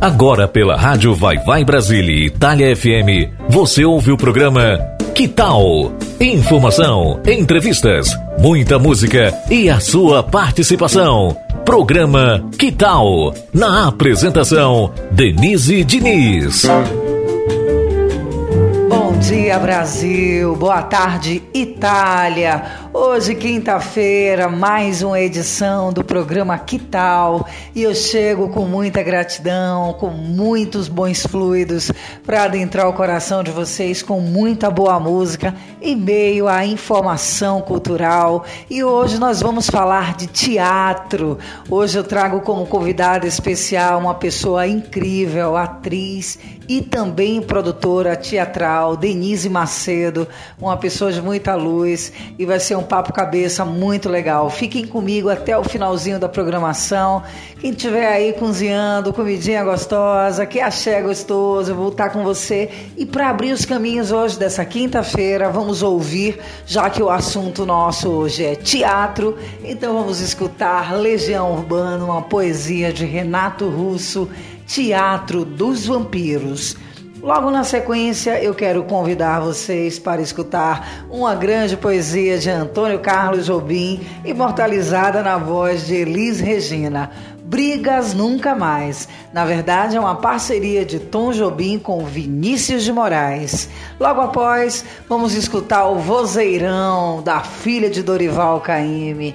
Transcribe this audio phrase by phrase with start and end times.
[0.00, 4.78] Agora pela Rádio Vai Vai Brasília e Itália FM, você ouve o programa
[5.14, 5.92] Que Tal?
[6.18, 8.08] Informação, entrevistas,
[8.38, 11.36] muita música e a sua participação.
[11.66, 13.34] Programa Que Tal?
[13.52, 16.64] Na apresentação, Denise Diniz.
[18.88, 20.56] Bom dia, Brasil.
[20.56, 22.88] Boa tarde, Itália.
[23.02, 27.48] Hoje, quinta-feira, mais uma edição do programa Que Tal?
[27.74, 31.90] E eu chego com muita gratidão, com muitos bons fluidos
[32.26, 38.44] para adentrar o coração de vocês com muita boa música e meio à informação cultural.
[38.68, 41.38] E hoje nós vamos falar de teatro.
[41.70, 49.48] Hoje eu trago como convidada especial uma pessoa incrível, atriz e também produtora teatral, Denise
[49.48, 50.28] Macedo,
[50.60, 54.50] uma pessoa de muita luz e vai ser um papo cabeça muito legal.
[54.50, 57.22] Fiquem comigo até o finalzinho da programação.
[57.60, 62.68] Quem estiver aí cozinhando, comidinha gostosa, que axé gostoso, eu vou estar com você.
[62.96, 68.10] E para abrir os caminhos hoje dessa quinta-feira, vamos ouvir, já que o assunto nosso
[68.10, 74.28] hoje é teatro, então vamos escutar Legião Urbana, uma poesia de Renato Russo,
[74.66, 76.76] Teatro dos Vampiros.
[77.22, 83.44] Logo na sequência, eu quero convidar vocês para escutar uma grande poesia de Antônio Carlos
[83.44, 87.10] Jobim, imortalizada na voz de Elis Regina.
[87.44, 89.06] Brigas Nunca Mais.
[89.34, 93.68] Na verdade, é uma parceria de Tom Jobim com Vinícius de Moraes.
[93.98, 99.34] Logo após, vamos escutar o Vozeirão da filha de Dorival Caymmi.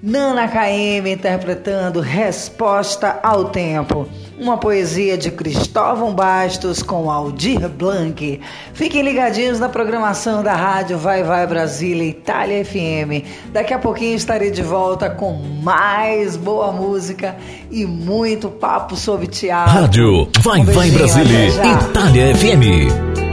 [0.00, 4.06] Nana KM interpretando Resposta ao Tempo,
[4.38, 8.40] uma poesia de Cristóvão Bastos com Aldir Blanc.
[8.72, 13.24] Fiquem ligadinhos na programação da rádio Vai Vai Brasília Itália FM.
[13.52, 17.36] Daqui a pouquinho estarei de volta com mais boa música
[17.70, 19.72] e muito papo sobre teatro.
[19.72, 23.23] Rádio Vai um Vai Brasília Itália FM.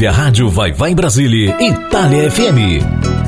[0.00, 3.19] Ouve a rádio Vai Vai Brasília, Itália FM.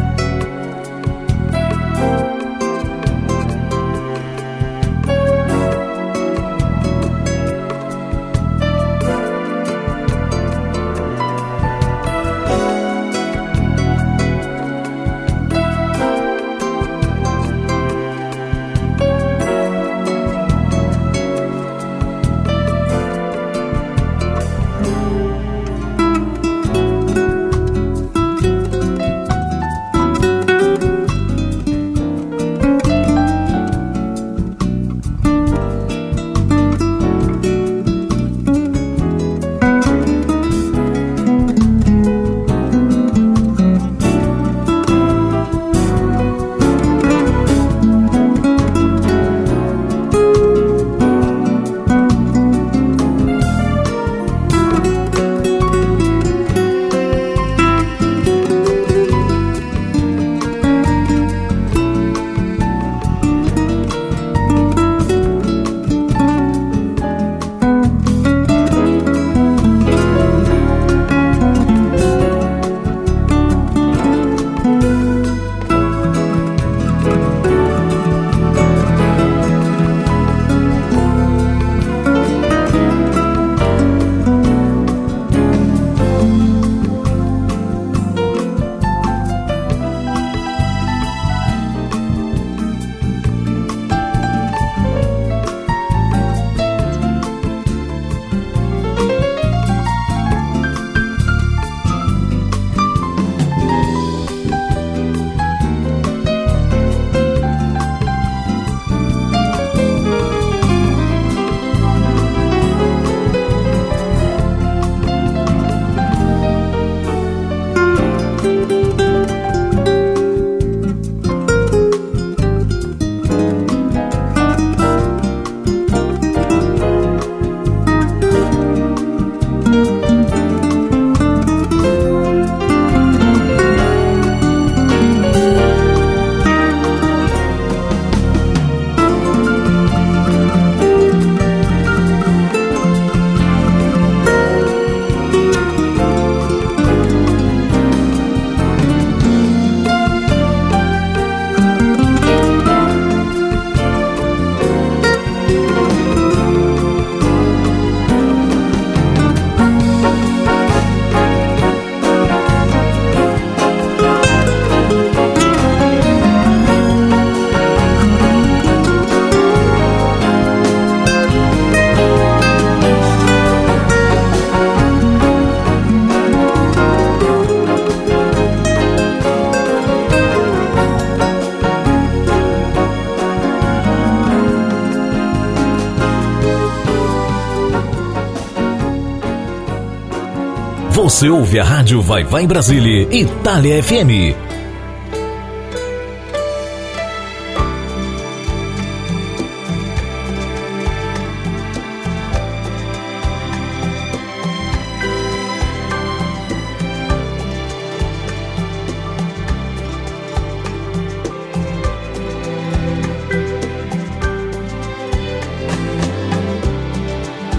[191.12, 194.35] Você ouve a rádio Vai Vai Brasília, Itália FM.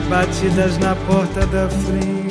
[0.09, 2.22] Batidas na porta da frente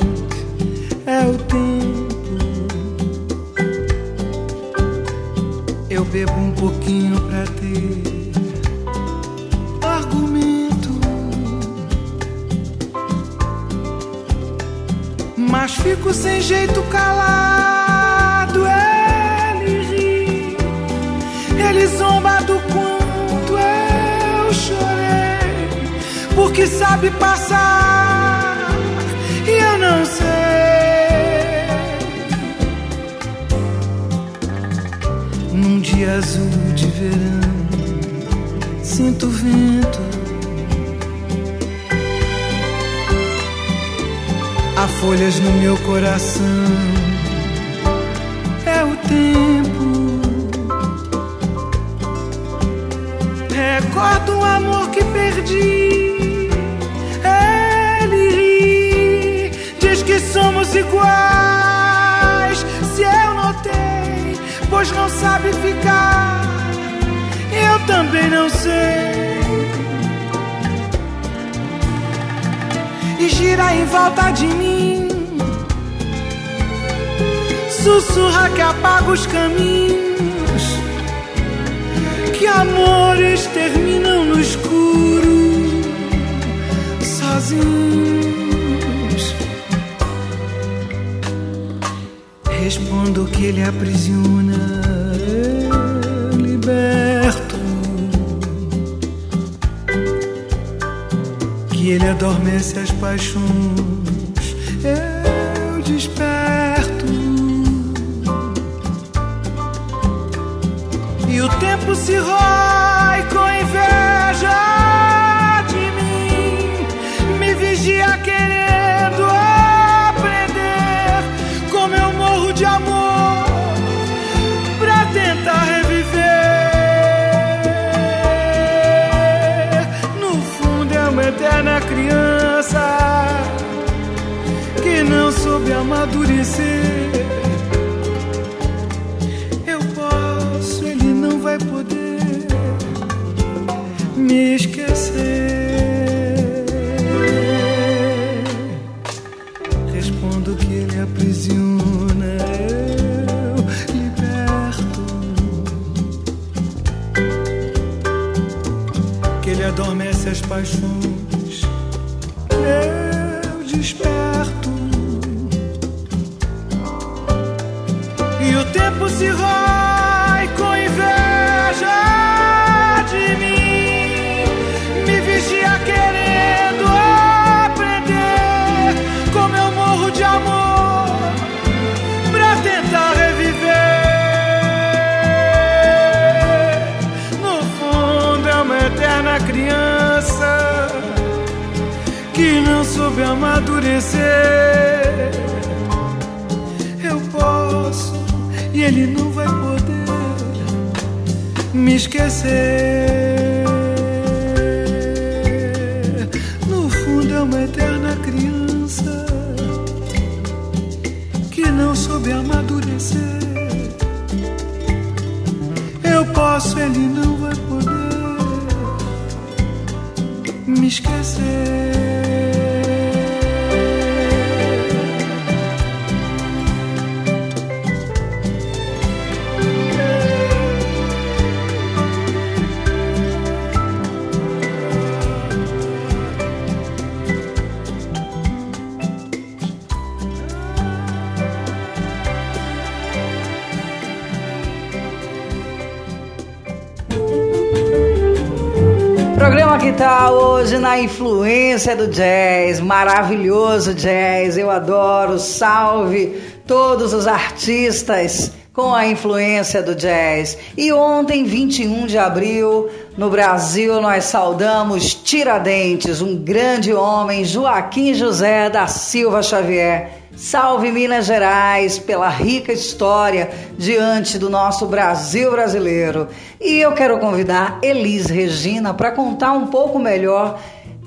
[251.73, 255.39] essência do jazz, maravilhoso jazz, eu adoro.
[255.39, 260.55] Salve todos os artistas com a influência do jazz.
[260.77, 268.69] E ontem, 21 de abril, no Brasil, nós saudamos Tiradentes, um grande homem, Joaquim José
[268.69, 270.21] da Silva Xavier.
[270.35, 276.27] Salve Minas Gerais pela rica história diante do nosso Brasil brasileiro.
[276.59, 280.59] E eu quero convidar Elis Regina para contar um pouco melhor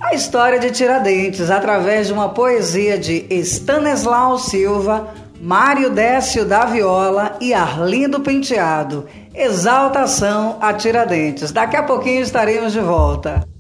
[0.07, 5.09] a história de Tiradentes através de uma poesia de Stanislau Silva,
[5.41, 9.07] Mário Décio da Viola e Arlindo Penteado.
[9.35, 11.51] Exaltação a Tiradentes.
[11.51, 13.56] Daqui a pouquinho estaremos de volta.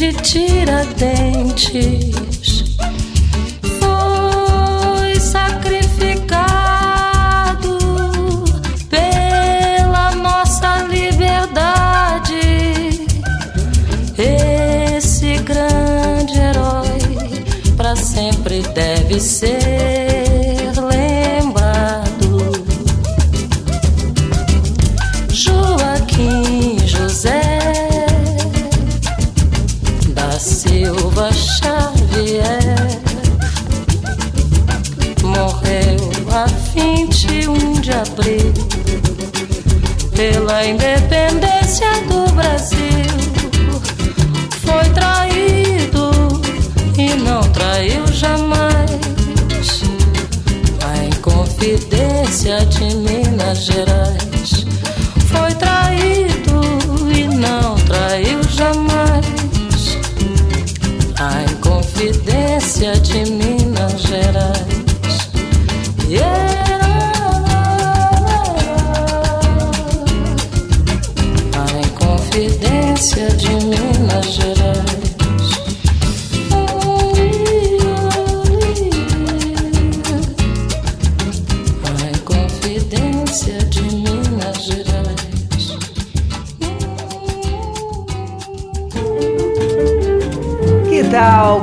[0.00, 1.90] de Tiradentes.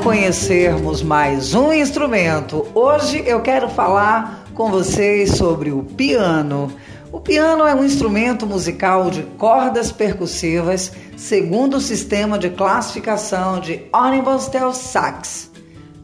[0.08, 2.66] Conhecermos mais um instrumento.
[2.74, 6.72] Hoje eu quero falar com vocês sobre o piano.
[7.12, 13.82] O piano é um instrumento musical de cordas percussivas segundo o sistema de classificação de
[13.92, 15.52] Ornibustel Sachs.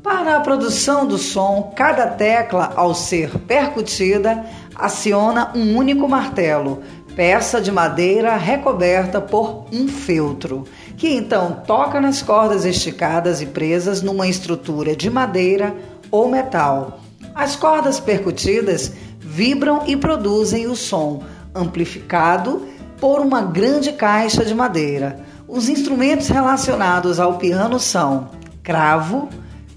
[0.04, 6.84] Para a produção do som, cada tecla, ao ser percutida, aciona um único martelo,
[7.16, 10.66] peça de madeira recoberta por um feltro
[11.04, 15.76] que então toca nas cordas esticadas e presas numa estrutura de madeira
[16.10, 17.02] ou metal.
[17.36, 18.90] As cordas percutidas
[19.20, 21.22] vibram e produzem o som,
[21.54, 22.66] amplificado
[23.02, 25.20] por uma grande caixa de madeira.
[25.46, 28.30] Os instrumentos relacionados ao piano são
[28.64, 29.28] cravo,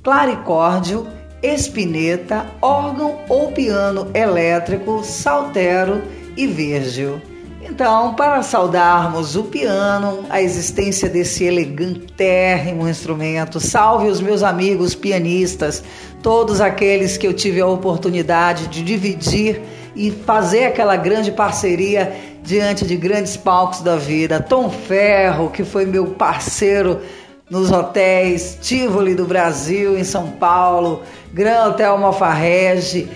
[0.04, 1.08] claricórdio,
[1.42, 6.04] espineta, órgão ou piano elétrico, saltero
[6.36, 7.20] e vírgil.
[7.68, 15.82] Então, para saudarmos o piano, a existência desse elegantérrimo instrumento, salve os meus amigos pianistas,
[16.22, 19.60] todos aqueles que eu tive a oportunidade de dividir
[19.96, 24.40] e fazer aquela grande parceria diante de grandes palcos da vida.
[24.40, 27.00] Tom Ferro, que foi meu parceiro
[27.50, 31.02] nos hotéis Tivoli do Brasil, em São Paulo,
[31.32, 33.08] Gran Hotel Malfarrege,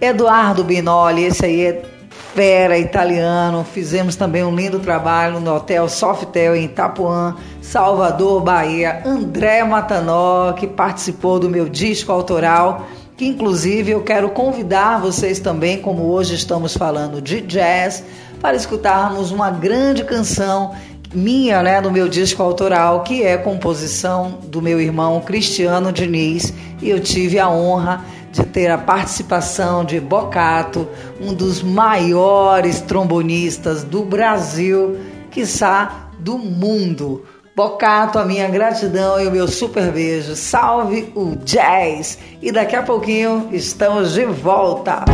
[0.00, 1.95] Eduardo Binoli, esse aí é
[2.36, 3.64] fera italiano.
[3.64, 9.02] Fizemos também um lindo trabalho no Hotel Softel em Itapuã, Salvador, Bahia.
[9.06, 15.80] André Matanó, que participou do meu disco autoral, que inclusive eu quero convidar vocês também,
[15.80, 18.04] como hoje estamos falando de jazz,
[18.38, 20.74] para escutarmos uma grande canção
[21.14, 26.90] minha, né, no meu disco autoral, que é composição do meu irmão Cristiano Diniz, e
[26.90, 28.04] eu tive a honra
[28.36, 30.86] de ter a participação de Bocato,
[31.20, 34.98] um dos maiores trombonistas do Brasil,
[35.30, 37.24] quiçá do mundo.
[37.54, 40.36] Bocato, a minha gratidão e o meu super beijo.
[40.36, 42.18] Salve o jazz!
[42.42, 45.04] E daqui a pouquinho estamos de volta.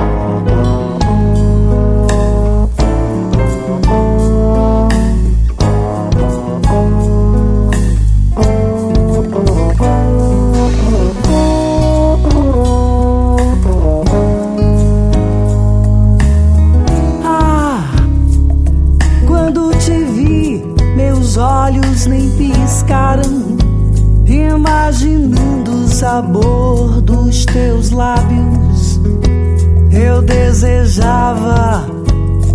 [26.03, 29.01] Sabor dos teus lábios.
[29.93, 31.87] Eu desejava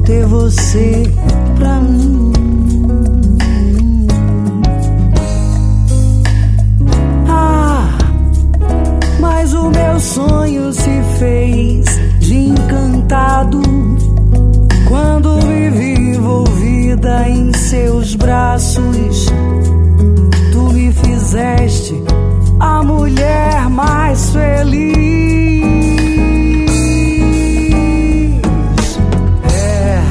[0.05, 1.03] ter você
[1.57, 2.33] pra mim.
[7.29, 7.97] Ah,
[9.21, 11.85] mas o meu sonho se fez
[12.19, 13.61] de encantado
[14.89, 19.46] quando me vi envolvida em seus braços.
[21.27, 22.01] Fizeste
[22.57, 24.87] a mulher mais feliz.
[29.43, 30.01] É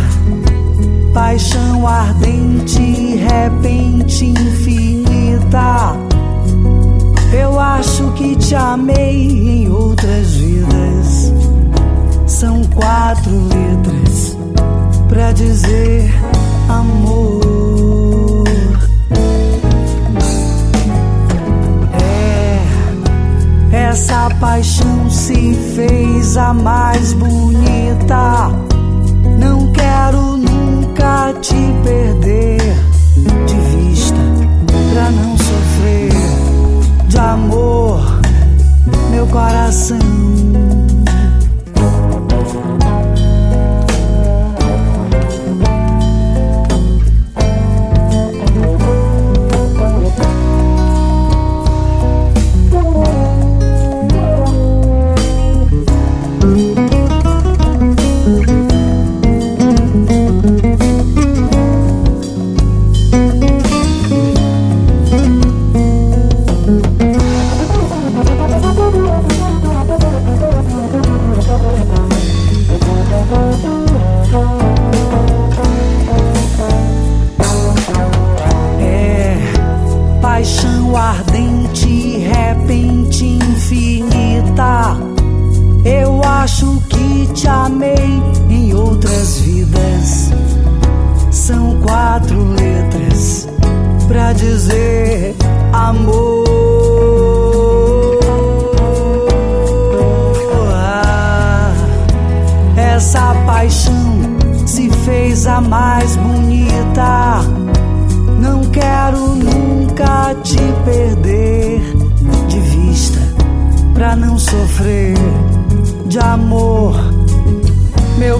[1.15, 5.97] paixão ardente, repente infinita.
[7.33, 11.33] Eu acho que te amei em outras vidas.
[12.27, 14.37] São quatro letras
[15.09, 16.13] pra dizer
[16.69, 17.56] amor.
[23.99, 28.51] Essa paixão se fez a mais bonita.
[29.39, 32.61] Não quero nunca te perder
[33.47, 34.19] de vista,
[34.93, 36.13] pra não sofrer
[37.09, 38.21] de amor,
[39.11, 40.06] meu coração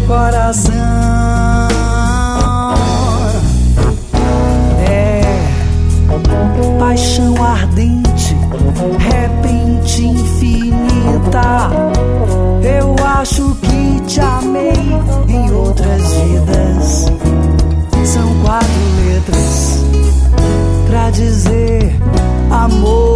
[0.07, 0.73] coração.
[4.89, 5.23] É
[6.79, 8.37] paixão ardente,
[8.99, 11.71] repente infinita.
[12.63, 14.73] Eu acho que te amei
[15.29, 17.07] em outras vidas.
[18.05, 18.69] São quatro
[19.05, 19.85] letras
[20.89, 21.99] pra dizer
[22.51, 23.16] amor.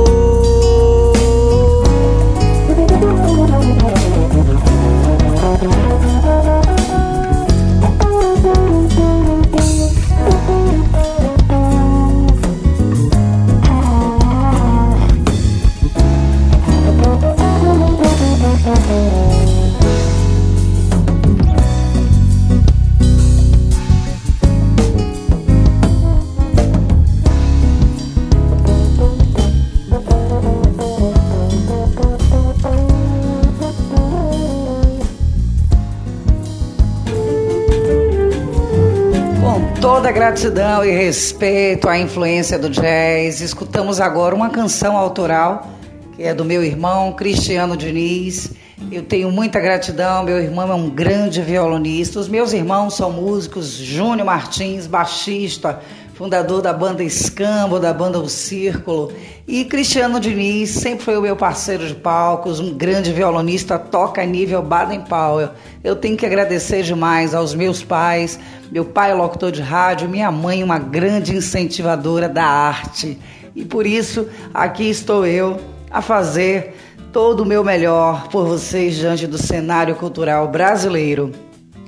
[40.31, 45.69] Gratidão e respeito à influência do jazz, escutamos agora uma canção autoral
[46.15, 48.53] que é do meu irmão Cristiano Diniz.
[48.93, 52.21] Eu tenho muita gratidão, meu irmão é um grande violonista.
[52.21, 55.81] Os meus irmãos são músicos, Júnior Martins, baixista,
[56.21, 59.11] fundador da banda Escambo, da banda O Círculo.
[59.49, 64.61] E Cristiano Diniz sempre foi o meu parceiro de palcos, um grande violonista, toca nível
[64.61, 65.49] Baden Powell.
[65.83, 68.39] Eu tenho que agradecer demais aos meus pais.
[68.71, 73.19] Meu pai é locutor de rádio, minha mãe uma grande incentivadora da arte.
[73.57, 75.59] E por isso, aqui estou eu
[75.91, 76.77] a fazer
[77.15, 81.33] todo o meu melhor por vocês diante do cenário cultural brasileiro.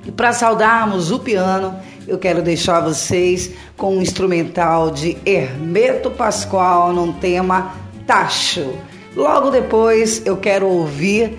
[0.06, 6.92] E para saudarmos o piano, eu quero deixar vocês com um instrumental de Hermeto Pascoal
[6.92, 7.72] num tema
[8.06, 8.74] Tacho.
[9.14, 11.38] Logo depois eu quero ouvir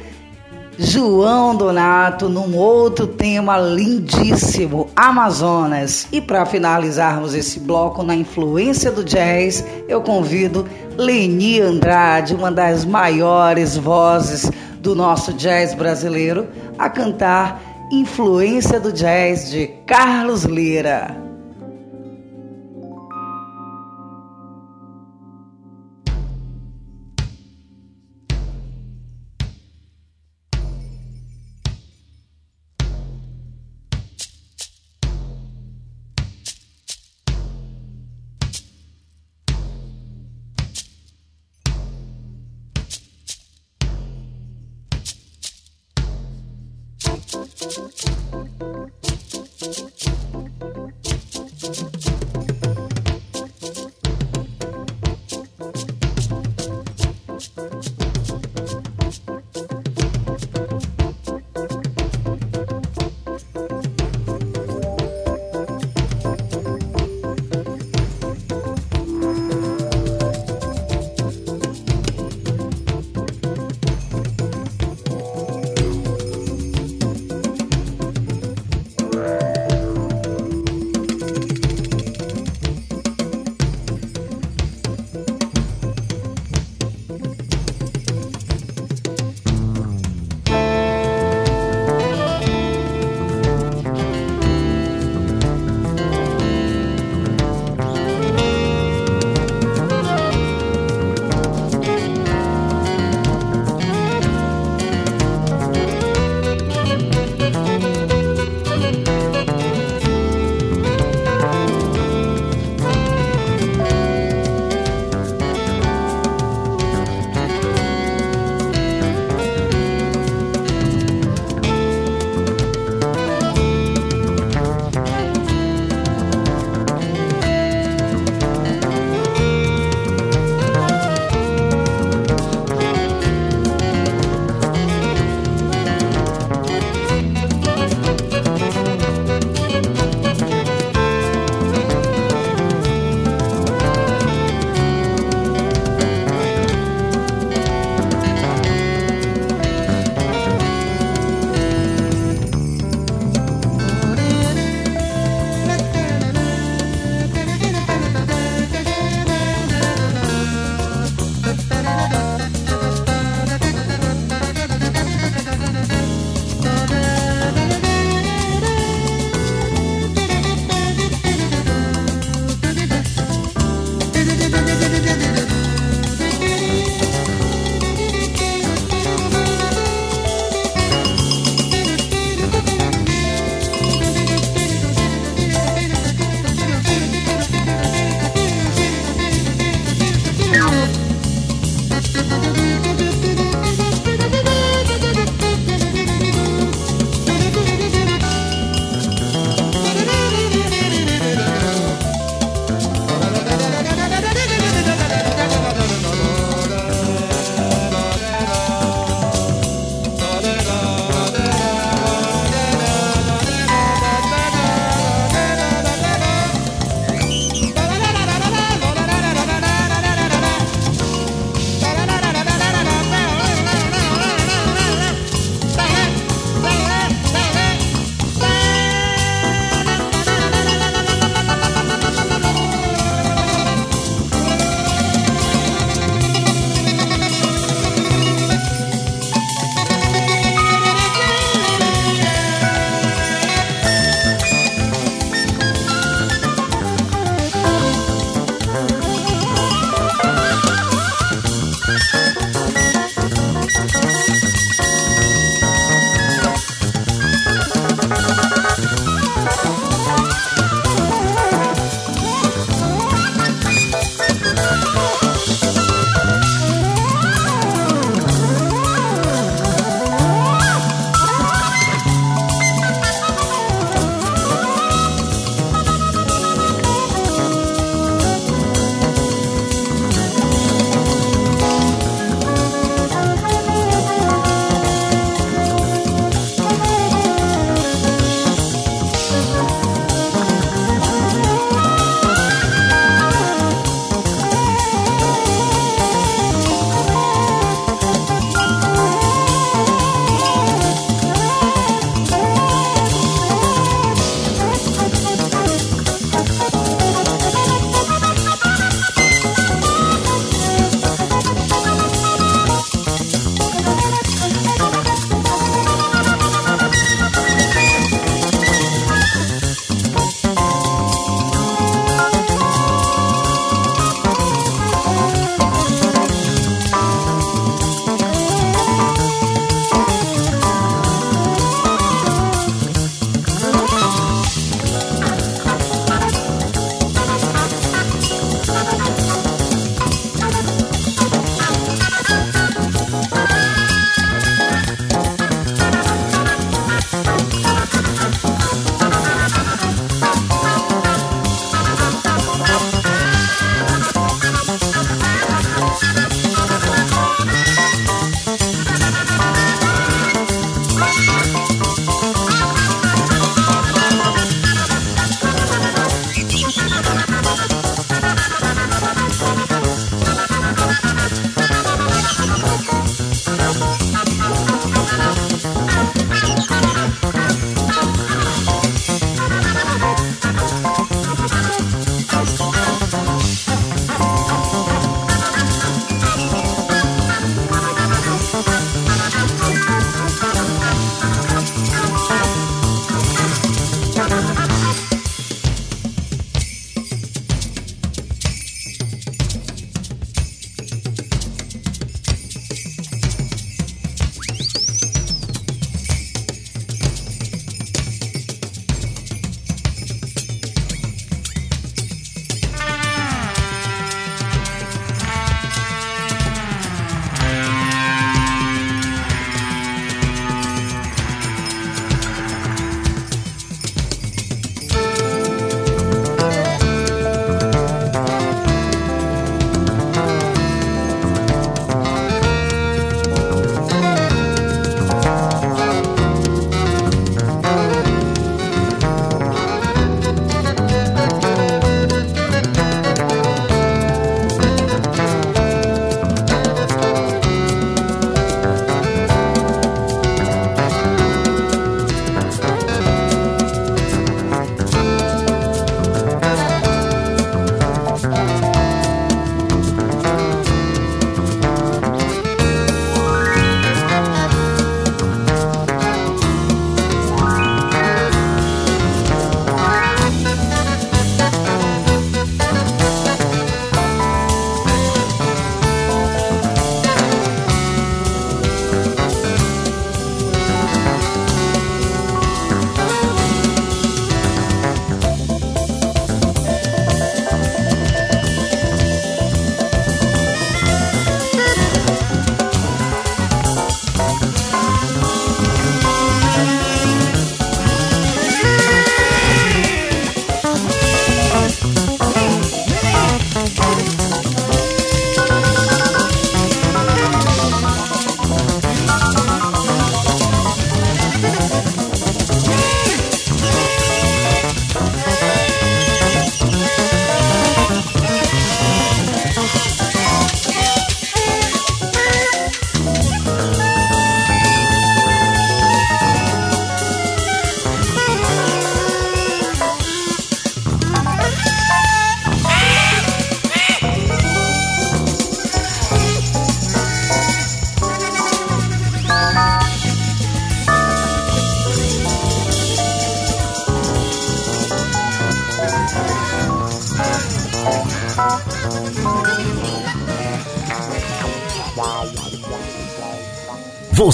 [0.77, 6.07] João Donato num outro tema lindíssimo, Amazonas.
[6.11, 12.85] E para finalizarmos esse bloco na influência do jazz, eu convido Leni Andrade, uma das
[12.85, 14.49] maiores vozes
[14.79, 16.47] do nosso jazz brasileiro,
[16.77, 21.22] a cantar Influência do Jazz de Carlos Lira.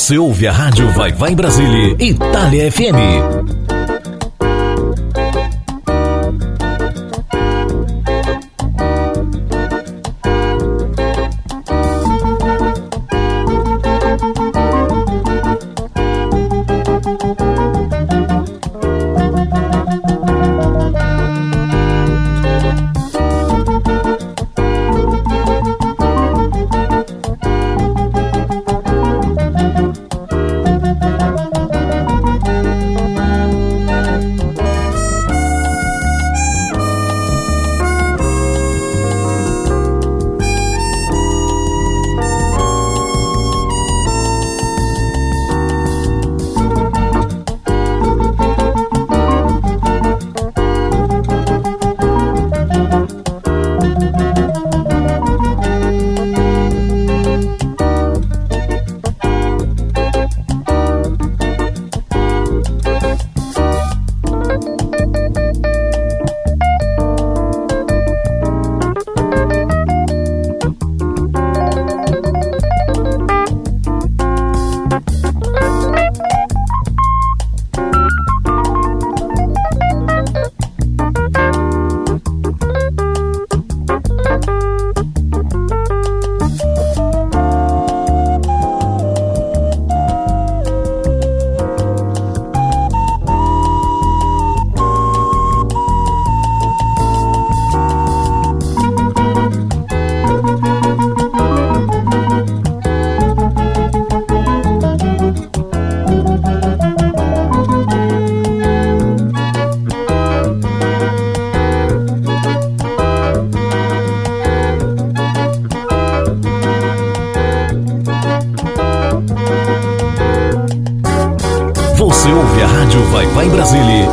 [0.10, 3.39] Você ouve a rádio Vai Vai Brasília, Itália FM.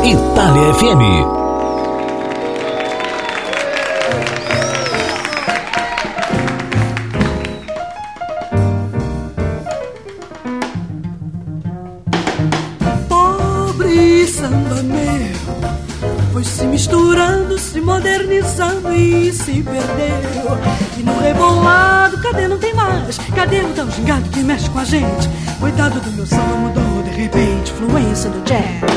[0.07, 1.03] Itália FM.
[13.09, 15.35] Pobre Sandoneu,
[16.31, 20.57] foi se misturando, se modernizando e se perdeu.
[20.97, 23.17] E no rebolado, cadê não tem mais?
[23.35, 25.29] Cadê o tão gingado que mexe com a gente?
[25.59, 28.96] Coitado do meu samba mudou de repente, fluência do jazz.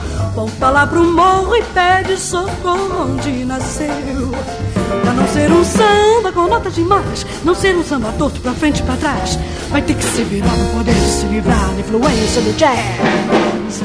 [0.41, 4.31] volta lá pro morro e pede socorro onde nasceu.
[5.03, 8.79] Pra não ser um samba com notas demais, não ser um samba torto pra frente
[8.79, 9.37] e pra trás,
[9.69, 13.81] vai ter que se virar pra poder se livrar da influência do jazz.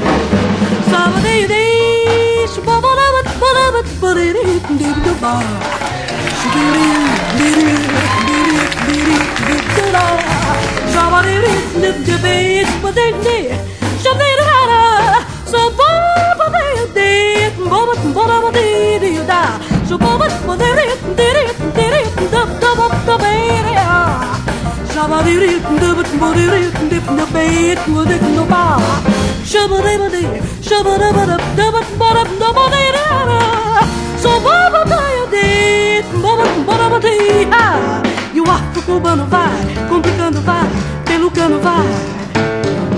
[38.33, 40.69] E o arco cubano vai, complicando vai,
[41.05, 41.87] pelo cano vai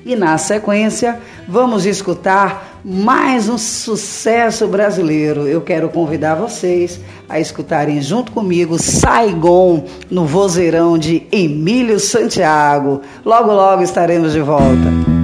[0.05, 1.19] E na sequência,
[1.49, 5.49] vamos escutar mais um sucesso brasileiro.
[5.49, 13.01] Eu quero convidar vocês a escutarem junto comigo Saigon no vozeirão de Emílio Santiago.
[13.25, 15.15] Logo, logo estaremos de volta.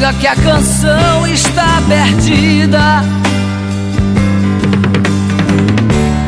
[0.00, 3.02] diga que a canção está perdida.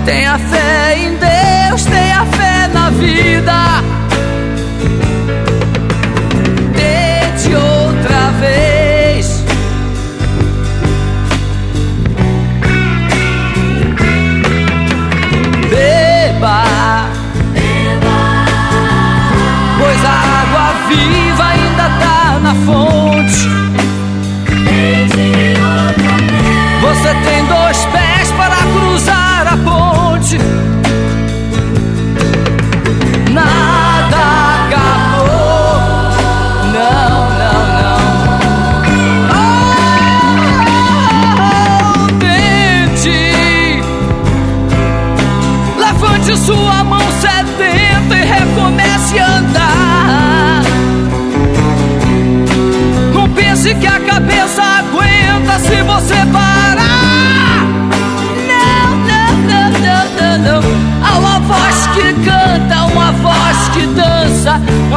[0.05, 4.02] Tenha fé em Deus, tenha fé na vida.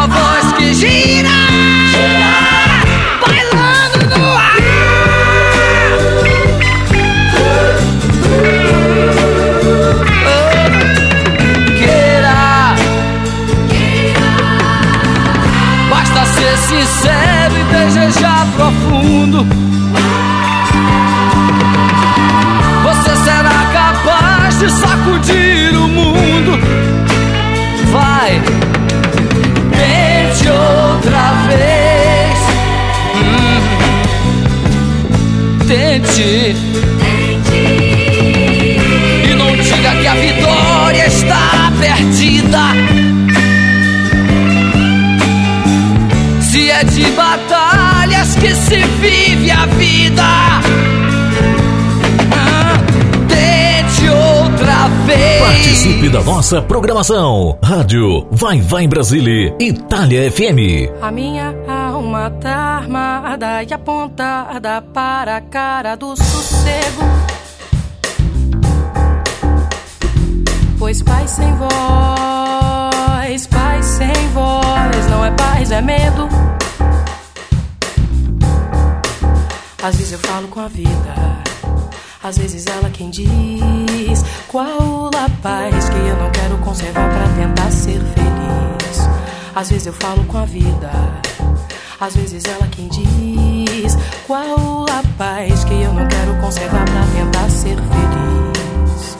[0.06, 1.30] Uma voz que gira.
[3.22, 4.56] Bailando no ar.
[11.78, 12.76] Queira.
[15.90, 19.46] Basta ser sincero e desejar profundo.
[22.84, 25.05] Você será capaz de sacudir
[36.16, 36.46] Tente.
[39.30, 42.60] E não diga que a vitória está perdida.
[46.40, 50.24] Se é de batalhas que se vive a vida.
[52.32, 52.80] Ah,
[53.28, 55.42] Tente outra vez.
[55.42, 57.58] Participe da nossa programação.
[57.62, 60.94] Rádio Vai Vai Brasília, Itália FM.
[61.02, 61.54] A minha
[62.30, 67.04] tá armada e apontada para a cara do sossego.
[70.78, 76.28] Pois paz sem voz, paz sem voz, não é paz, é medo.
[79.82, 81.14] Às vezes eu falo com a vida,
[82.24, 87.72] às vezes ela quem diz qual a paz que eu não quero conservar pra tentar
[87.72, 89.10] ser feliz.
[89.56, 90.92] Às vezes eu falo com a vida,
[92.00, 97.50] às vezes ela quem diz qual a paz que eu não quero conservar pra tentar
[97.50, 99.18] ser feliz.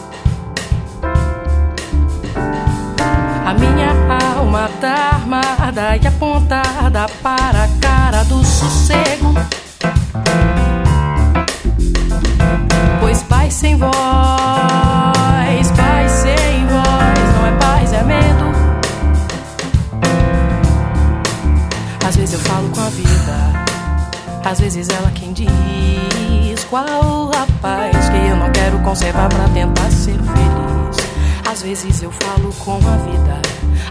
[3.46, 3.92] A minha
[4.38, 9.34] alma tá armada e apontada para a cara do sossego.
[31.84, 33.42] vezes eu falo com a vida,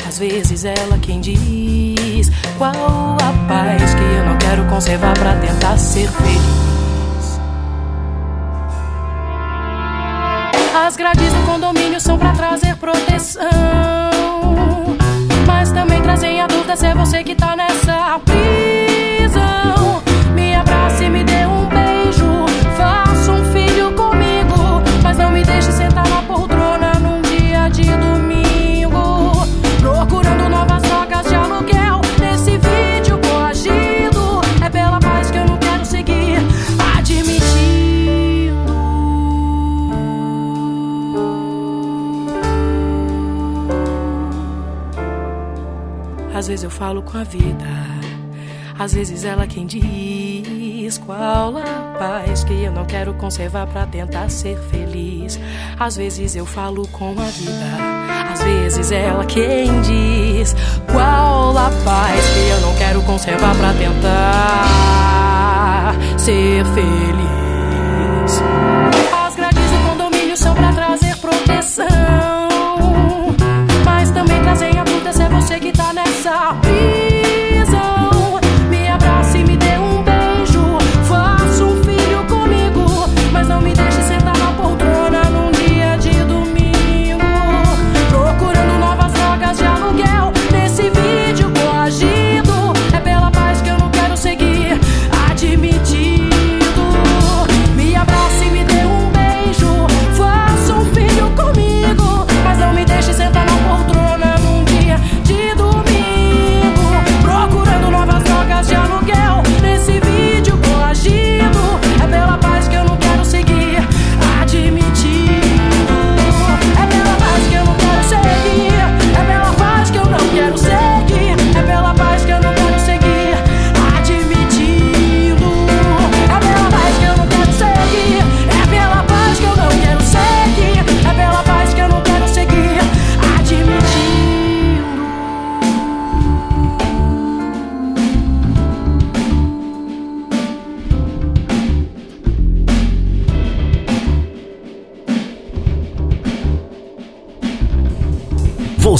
[0.09, 5.76] às vezes ela quem diz qual a paz que eu não quero conservar para tentar
[5.76, 7.41] ser feliz.
[10.74, 13.43] As grades do condomínio são para trazer proteção,
[15.47, 18.64] mas também trazem a dúvida se é você que tá nessa prisão.
[46.55, 47.67] vezes eu falo com a vida,
[48.79, 54.31] às vezes ela quem diz qual a paz que eu não quero conservar para tentar
[54.31, 55.41] ser feliz.
[55.77, 60.55] Às vezes eu falo com a vida, às vezes ela quem diz
[60.93, 64.65] qual a paz que eu não quero conservar para tentar
[66.17, 68.43] ser feliz.
[69.27, 72.34] As grades do condomínio são para trazer proteção.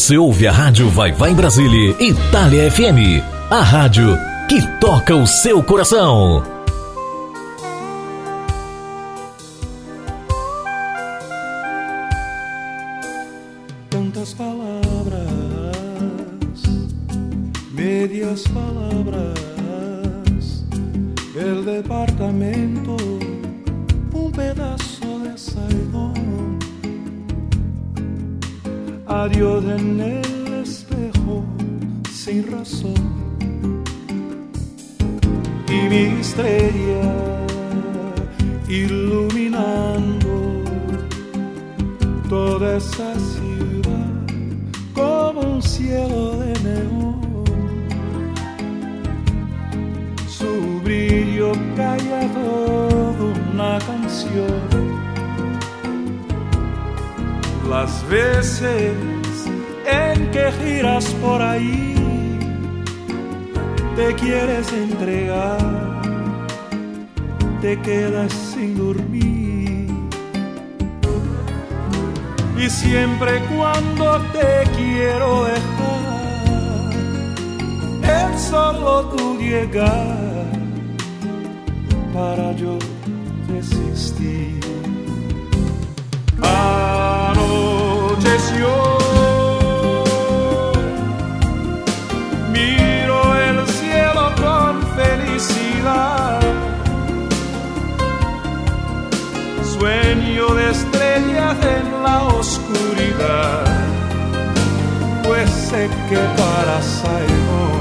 [0.05, 3.25] Você ouve a Rádio Vai Vai em Brasília, Itália FM.
[3.51, 4.19] A rádio
[4.51, 6.54] que toca o seu coração.
[61.03, 62.39] por ahí,
[63.97, 65.59] te quieres entregar,
[67.61, 69.91] te quedas sin dormir.
[72.57, 76.93] Y siempre cuando te quiero dejar,
[78.33, 80.47] es solo tu llegar
[82.13, 82.79] para yo
[83.49, 84.61] resistir.
[86.41, 87.55] Anocheció
[101.77, 103.65] en la oscuridad,
[105.25, 107.74] pues sé que para Simon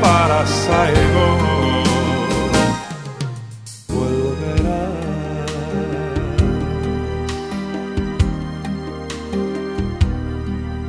[0.00, 1.38] para Saigón.
[3.88, 5.52] Volverás.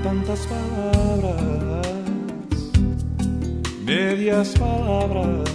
[0.03, 1.87] Tantas palabras,
[3.85, 5.49] medias palabras,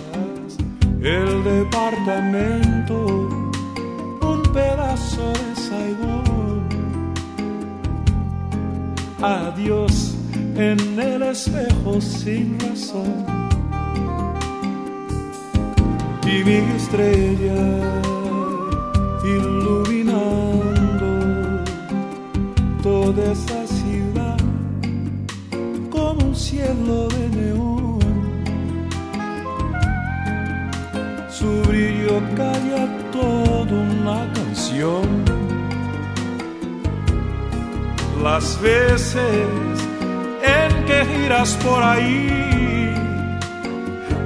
[1.00, 2.96] el departamento,
[4.22, 6.66] un pedazo de Saigón.
[9.22, 10.14] Adiós
[10.56, 13.35] en el espejo sin razón
[16.26, 17.54] y mi estrella
[19.24, 21.10] iluminando
[22.82, 24.36] toda esa ciudad
[25.90, 28.00] como un cielo de neón.
[31.30, 35.06] Su brillo calla toda una canción.
[38.22, 39.46] Las veces
[40.42, 42.45] en que giras por ahí,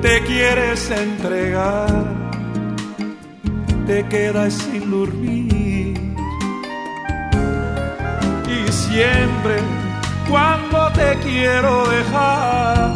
[0.02, 2.04] te quieres entregar,
[3.86, 5.94] te quedas sin dormir.
[8.48, 9.56] Y siempre
[10.28, 12.94] cuando te quiero dejar,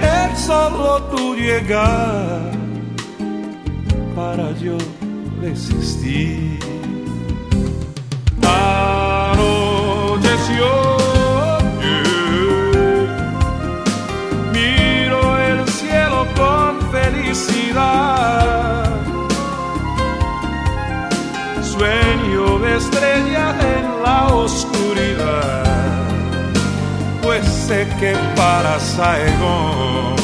[0.00, 2.50] es solo tu llegar
[4.16, 4.78] para yo
[5.42, 6.58] desistir.
[9.32, 9.70] Anocheció,
[17.30, 18.90] felicidad.
[21.62, 25.64] Sueño de estrellas en la oscuridad,
[27.22, 30.19] pues sé que para Saigón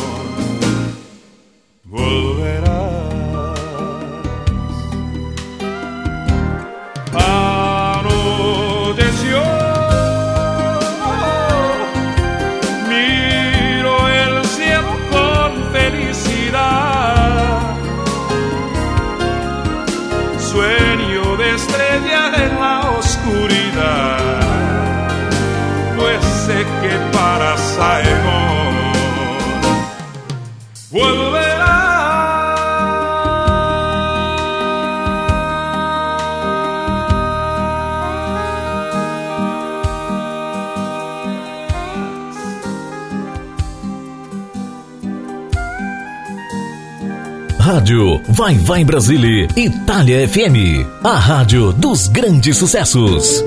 [48.37, 53.43] Vai Vai Brasília, Itália FM, a rádio dos grandes sucessos.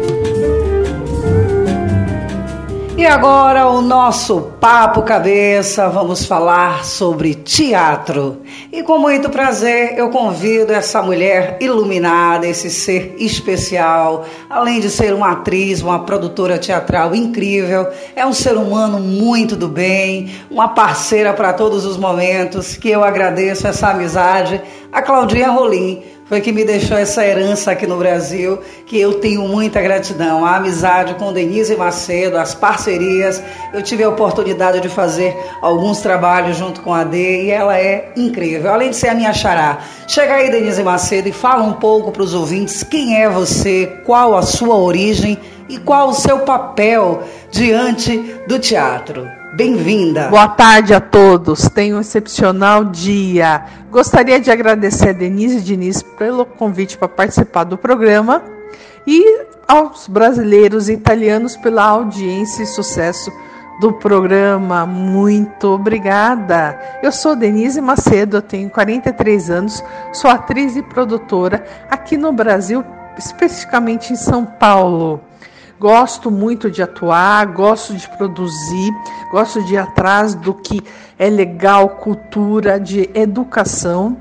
[2.99, 8.41] E agora o nosso papo cabeça, vamos falar sobre teatro.
[8.73, 15.13] E com muito prazer eu convido essa mulher iluminada, esse ser especial, além de ser
[15.13, 17.87] uma atriz, uma produtora teatral incrível,
[18.17, 23.01] é um ser humano muito do bem, uma parceira para todos os momentos, que eu
[23.01, 24.61] agradeço essa amizade,
[24.91, 29.47] a Claudinha Rolim foi que me deixou essa herança aqui no Brasil, que eu tenho
[29.47, 30.45] muita gratidão.
[30.45, 33.41] A amizade com Denise Macedo, as parcerias.
[33.73, 38.13] Eu tive a oportunidade de fazer alguns trabalhos junto com a D e ela é
[38.15, 39.79] incrível, além de ser a minha xará.
[40.07, 44.37] Chega aí, Denise Macedo, e fala um pouco para os ouvintes quem é você, qual
[44.37, 45.35] a sua origem
[45.67, 48.17] e qual o seu papel diante
[48.47, 49.38] do teatro.
[49.53, 50.27] Bem-vinda.
[50.29, 51.67] Boa tarde a todos.
[51.69, 53.65] Tenha um excepcional dia.
[53.89, 58.43] Gostaria de agradecer a Denise Diniz pelo convite para participar do programa
[59.07, 63.31] e aos brasileiros e italianos pela audiência e sucesso
[63.81, 64.85] do programa.
[64.85, 66.79] Muito obrigada.
[67.01, 69.83] Eu sou Denise Macedo, eu tenho 43 anos,
[70.13, 72.83] sou atriz e produtora aqui no Brasil,
[73.17, 75.21] especificamente em São Paulo.
[75.79, 78.91] Gosto muito de atuar, gosto de produzir,
[79.31, 80.83] gosto de ir atrás do que
[81.17, 84.17] é legal, cultura, de educação,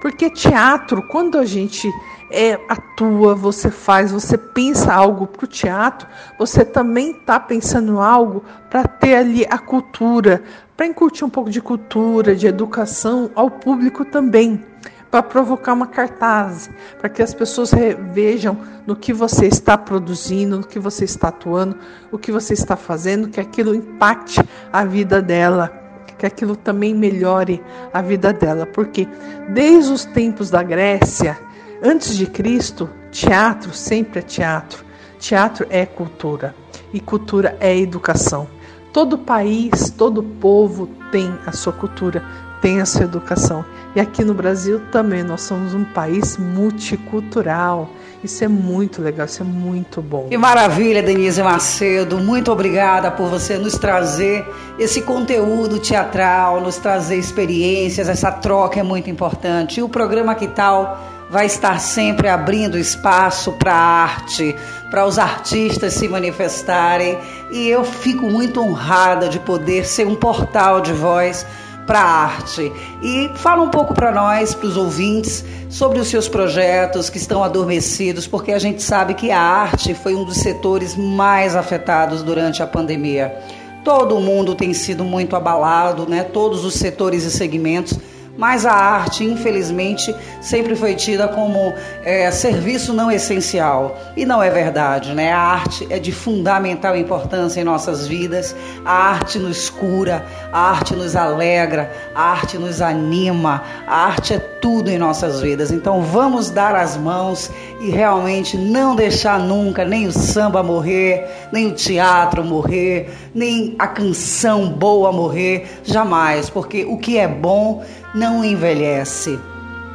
[0.00, 1.86] porque teatro, quando a gente
[2.30, 6.08] é, atua, você faz, você pensa algo para o teatro,
[6.38, 10.42] você também está pensando algo para ter ali a cultura,
[10.74, 14.64] para incutir um pouco de cultura, de educação ao público também
[15.12, 17.70] para provocar uma cartaz, para que as pessoas
[18.14, 18.56] vejam
[18.86, 21.76] no que você está produzindo, no que você está atuando,
[22.10, 24.40] o que você está fazendo, que aquilo impacte
[24.72, 25.70] a vida dela,
[26.16, 29.06] que aquilo também melhore a vida dela, porque
[29.50, 31.38] desde os tempos da Grécia,
[31.82, 34.82] antes de Cristo, teatro sempre é teatro.
[35.18, 36.54] Teatro é cultura
[36.90, 38.48] e cultura é educação.
[38.94, 42.24] Todo país, todo povo tem a sua cultura,
[42.62, 43.62] tem a sua educação.
[43.94, 47.90] E aqui no Brasil também nós somos um país multicultural.
[48.24, 50.28] Isso é muito legal, isso é muito bom.
[50.28, 52.18] Que maravilha, Denise Macedo.
[52.18, 54.46] Muito obrigada por você nos trazer
[54.78, 58.08] esse conteúdo teatral, nos trazer experiências.
[58.08, 59.80] Essa troca é muito importante.
[59.80, 64.54] E o programa Que Tal vai estar sempre abrindo espaço para a arte,
[64.90, 67.18] para os artistas se manifestarem.
[67.50, 71.46] E eu fico muito honrada de poder ser um portal de voz
[71.86, 72.72] para a arte.
[73.02, 77.42] E fala um pouco para nós, para os ouvintes, sobre os seus projetos que estão
[77.42, 82.62] adormecidos, porque a gente sabe que a arte foi um dos setores mais afetados durante
[82.62, 83.36] a pandemia.
[83.84, 86.22] Todo mundo tem sido muito abalado, né?
[86.22, 87.98] Todos os setores e segmentos,
[88.36, 93.98] Mas a arte, infelizmente, sempre foi tida como é, serviço não essencial.
[94.16, 95.32] E não é verdade, né?
[95.32, 98.56] A arte é de fundamental importância em nossas vidas.
[98.84, 104.38] A arte nos cura, a arte nos alegra, a arte nos anima, a arte é
[104.38, 105.70] tudo em nossas vidas.
[105.70, 111.66] Então vamos dar as mãos e realmente não deixar nunca nem o samba morrer, nem
[111.66, 117.82] o teatro morrer, nem a canção boa morrer, jamais, porque o que é bom
[118.14, 119.38] não envelhece.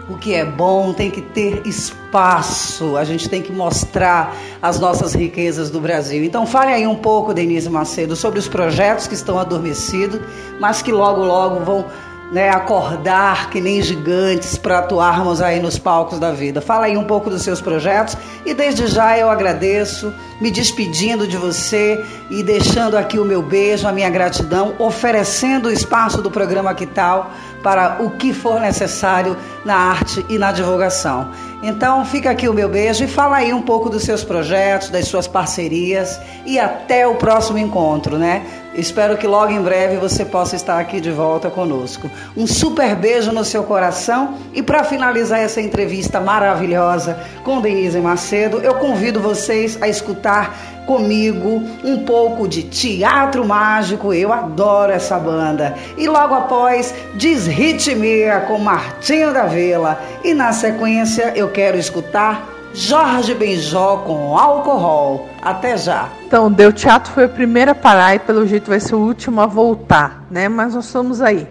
[0.09, 5.13] O que é bom tem que ter espaço, a gente tem que mostrar as nossas
[5.13, 6.23] riquezas do Brasil.
[6.23, 10.21] Então, fale aí um pouco, Denise Macedo, sobre os projetos que estão adormecidos,
[10.61, 11.85] mas que logo, logo vão
[12.31, 16.61] né, acordar que nem gigantes para atuarmos aí nos palcos da vida.
[16.61, 21.37] Fala aí um pouco dos seus projetos e desde já eu agradeço, me despedindo de
[21.37, 26.73] você e deixando aqui o meu beijo, a minha gratidão, oferecendo o espaço do programa
[26.73, 27.31] Que Tal
[27.63, 31.31] para o que for necessário na arte e na divulgação.
[31.63, 35.07] Então fica aqui o meu beijo e fala aí um pouco dos seus projetos, das
[35.07, 38.45] suas parcerias e até o próximo encontro, né?
[38.75, 42.11] Espero que logo em breve você possa estar aqui de volta conosco.
[42.35, 48.59] Um super beijo no seu coração e para finalizar essa entrevista maravilhosa com Denise Macedo,
[48.59, 54.13] eu convido vocês a escutar comigo um pouco de teatro mágico.
[54.13, 55.75] Eu adoro essa banda.
[55.97, 59.99] E logo após, Desritmia com Martinho da Vila.
[60.23, 65.27] E na sequência, eu quero escutar Jorge Benjó com Alcohol.
[65.41, 66.09] Até já.
[66.25, 69.41] Então, Deu Teatro foi a primeira a parar e pelo jeito vai ser o último
[69.41, 70.47] a voltar, né?
[70.47, 71.47] Mas nós estamos aí.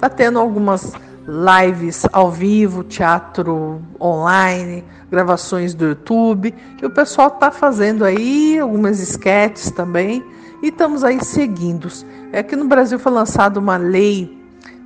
[0.00, 0.92] Tá tendo algumas
[1.26, 6.54] lives ao vivo, teatro online, gravações do YouTube.
[6.80, 10.24] E o pessoal está fazendo aí algumas esquetes também.
[10.62, 11.88] E estamos aí seguindo.
[12.32, 14.38] Aqui no Brasil foi lançada uma lei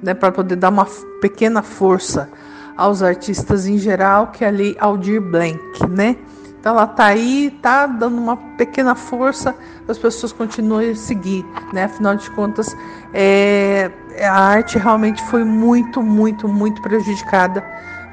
[0.02, 0.86] né, para poder dar uma
[1.20, 2.30] pequena força
[2.76, 6.16] aos artistas em geral, que é a lei Aldir Blanc, né?
[6.58, 9.54] Então ela tá aí, tá dando uma pequena força,
[9.86, 11.84] as pessoas continuem a seguir, né?
[11.84, 12.74] Afinal de contas,
[13.12, 13.90] é,
[14.22, 17.62] a arte realmente foi muito, muito, muito prejudicada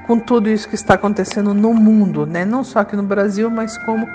[0.08, 2.46] com tudo isso que está acontecendo no mundo, né?
[2.46, 4.08] Não só aqui no Brasil, mas como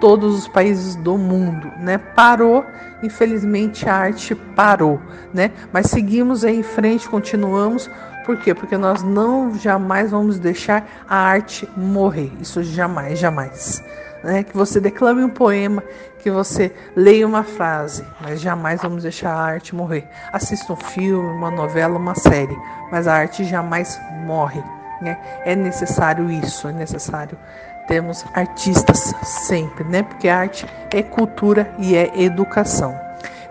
[0.00, 1.98] todos os países do mundo, né?
[1.98, 2.64] Parou,
[3.02, 5.00] infelizmente a arte parou,
[5.32, 5.50] né?
[5.72, 7.90] Mas seguimos aí em frente, continuamos.
[8.24, 8.54] Por quê?
[8.54, 12.32] Porque nós não jamais vamos deixar a arte morrer.
[12.40, 13.82] Isso jamais, jamais.
[14.22, 14.42] Né?
[14.42, 15.82] Que você declame um poema,
[16.18, 20.08] que você leia uma frase, mas jamais vamos deixar a arte morrer.
[20.32, 22.56] Assista um filme, uma novela, uma série,
[22.90, 24.62] mas a arte jamais morre.
[25.00, 25.18] Né?
[25.44, 27.38] É necessário isso, é necessário
[27.86, 30.02] termos artistas sempre, né?
[30.02, 32.98] Porque arte é cultura e é educação.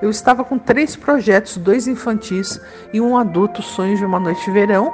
[0.01, 2.59] Eu estava com três projetos, dois infantis
[2.91, 4.91] e um adulto, Sonhos de uma Noite de Verão,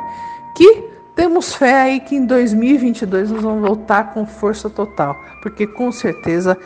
[0.55, 0.83] que
[1.15, 6.57] temos fé aí que em 2022 nós vamos voltar com força total, porque com certeza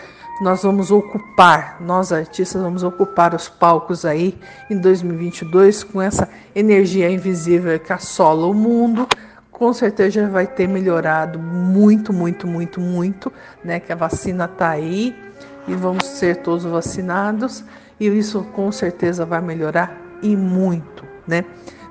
[0.41, 4.37] nós vamos ocupar, nós artistas vamos ocupar os palcos aí
[4.69, 9.07] em 2022 com essa energia invisível que assola o mundo,
[9.53, 13.31] com certeza vai ter melhorado muito, muito, muito, muito,
[13.63, 13.79] né?
[13.79, 15.15] Que a vacina está aí
[15.67, 17.63] e vamos ser todos vacinados
[17.99, 21.45] e isso com certeza vai melhorar e muito, né?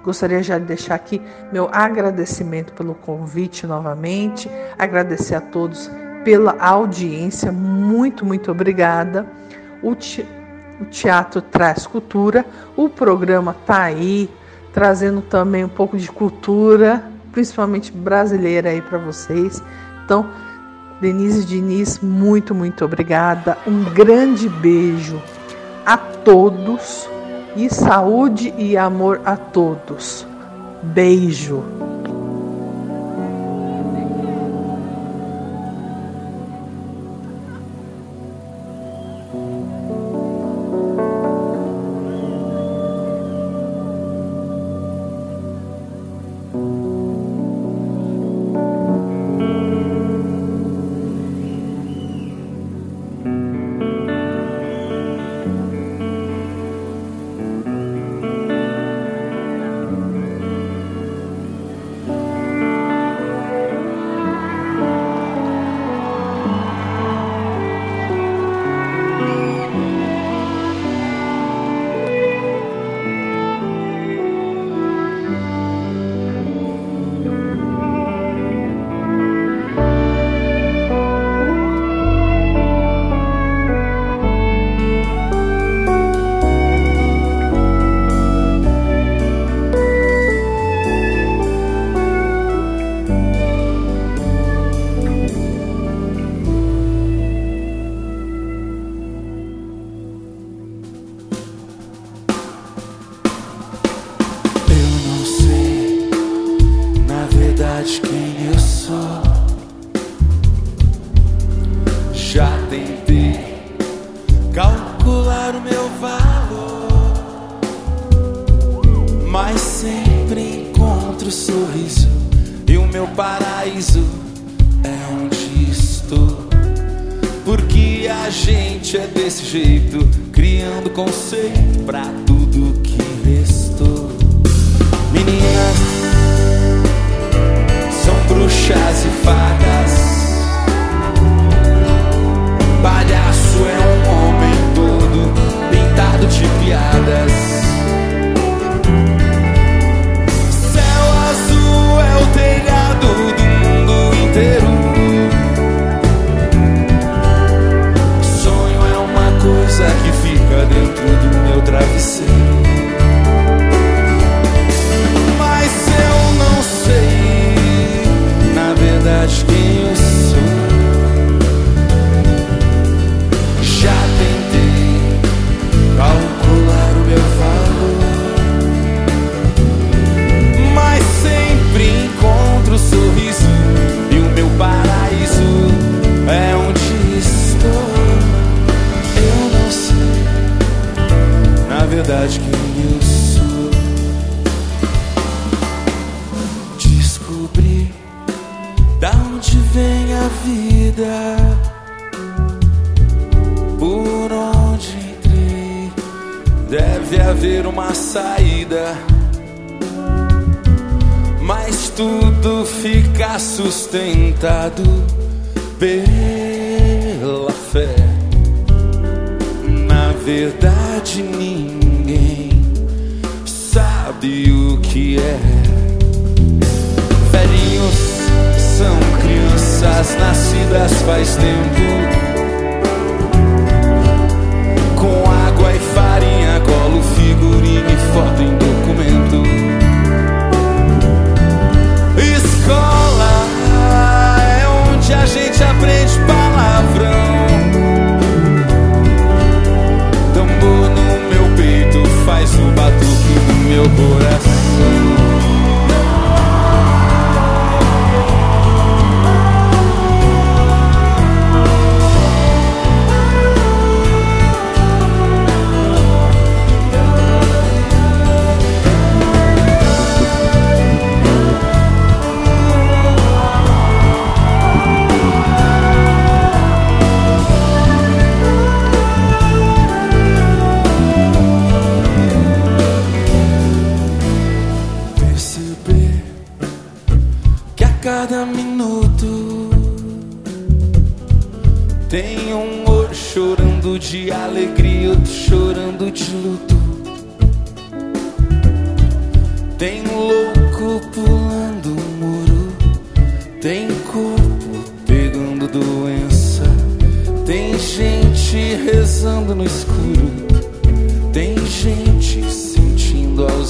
[0.04, 5.88] Gostaria já de deixar aqui meu agradecimento pelo convite novamente, agradecer a todos
[6.24, 9.24] pela audiência, muito, muito obrigada.
[9.80, 10.26] O, te,
[10.80, 12.44] o teatro traz cultura,
[12.76, 14.28] o programa tá aí,
[14.72, 19.62] trazendo também um pouco de cultura principalmente brasileira aí para vocês.
[20.04, 20.28] Então,
[21.00, 23.58] Denise Diniz, muito, muito obrigada.
[23.66, 25.20] Um grande beijo
[25.84, 27.08] a todos
[27.56, 30.26] e saúde e amor a todos.
[30.82, 31.62] Beijo.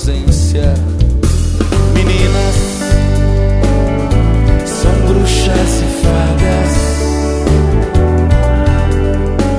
[0.02, 0.74] ausência.
[1.94, 2.56] Meninas
[4.66, 6.72] são bruxas e fadas.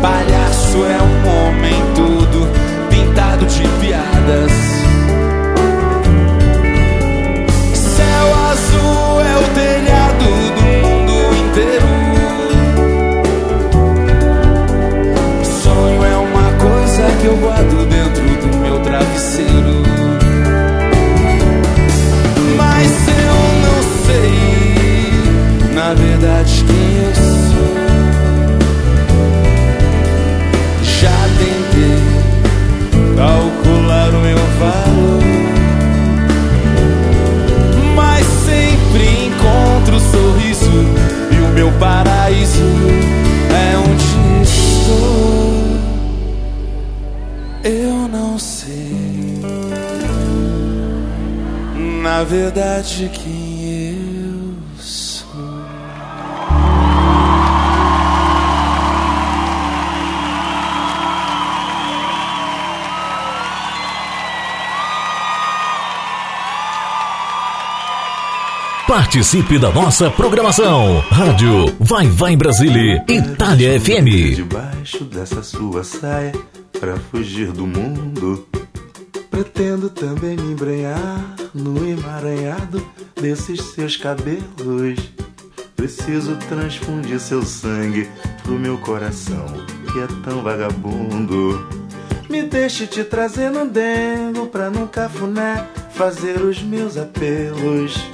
[0.02, 2.50] Palhaço é um homem todo
[2.90, 4.63] pintado de piadas.
[42.34, 42.64] paraíso
[43.50, 44.06] é onde
[44.44, 45.54] estou.
[47.64, 49.40] Eu não sei,
[52.02, 53.43] na verdade, que
[68.94, 71.00] Participe da nossa programação.
[71.10, 74.36] Rádio Vai Vai Brasília, Itália FM.
[74.36, 76.32] Debaixo dessa sua saia,
[76.80, 78.48] pra fugir do mundo.
[79.32, 81.26] Pretendo também me embrenhar
[81.56, 82.88] no emaranhado
[83.20, 85.00] desses seus cabelos.
[85.76, 88.08] Preciso transfundir seu sangue
[88.44, 89.48] pro meu coração,
[89.92, 91.68] que é tão vagabundo.
[92.30, 98.13] Me deixe te trazer no dengo pra nunca funé fazer os meus apelos.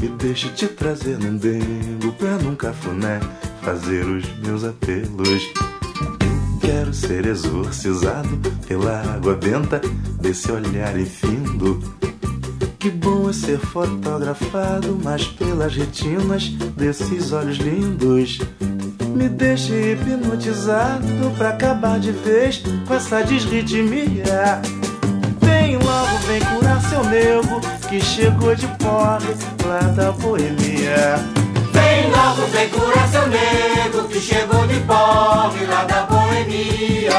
[0.00, 3.18] Me deixe te trazer num dengo pra num cafuné
[3.62, 5.42] fazer os meus apelos.
[6.60, 9.80] Quero ser exorcizado pela água benta
[10.20, 11.80] desse olhar infindo.
[12.78, 18.38] Que bom é ser fotografado, mas pelas retinas desses olhos lindos.
[19.16, 24.62] Me deixe hipnotizado pra acabar de vez com essa desritmia.
[25.98, 29.34] Vem logo, vem curar seu nego que chegou de porre
[29.66, 31.16] lá da boemia.
[31.72, 37.10] Vem logo, vem curar seu nego que chegou de porre lá da boemia.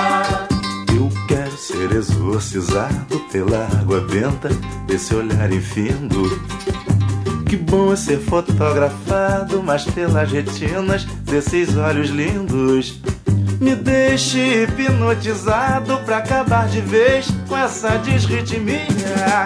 [0.95, 4.49] Eu quero ser exorcizado pela água benta
[4.87, 6.41] desse olhar infindo.
[7.47, 13.01] Que bom é ser fotografado, mas pelas retinas desses olhos lindos.
[13.59, 19.45] Me deixe hipnotizado pra acabar de vez com essa desritmia.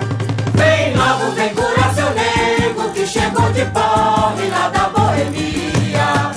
[0.53, 6.32] Vem logo, vem curar seu nego que chegou de porre lá da boemia.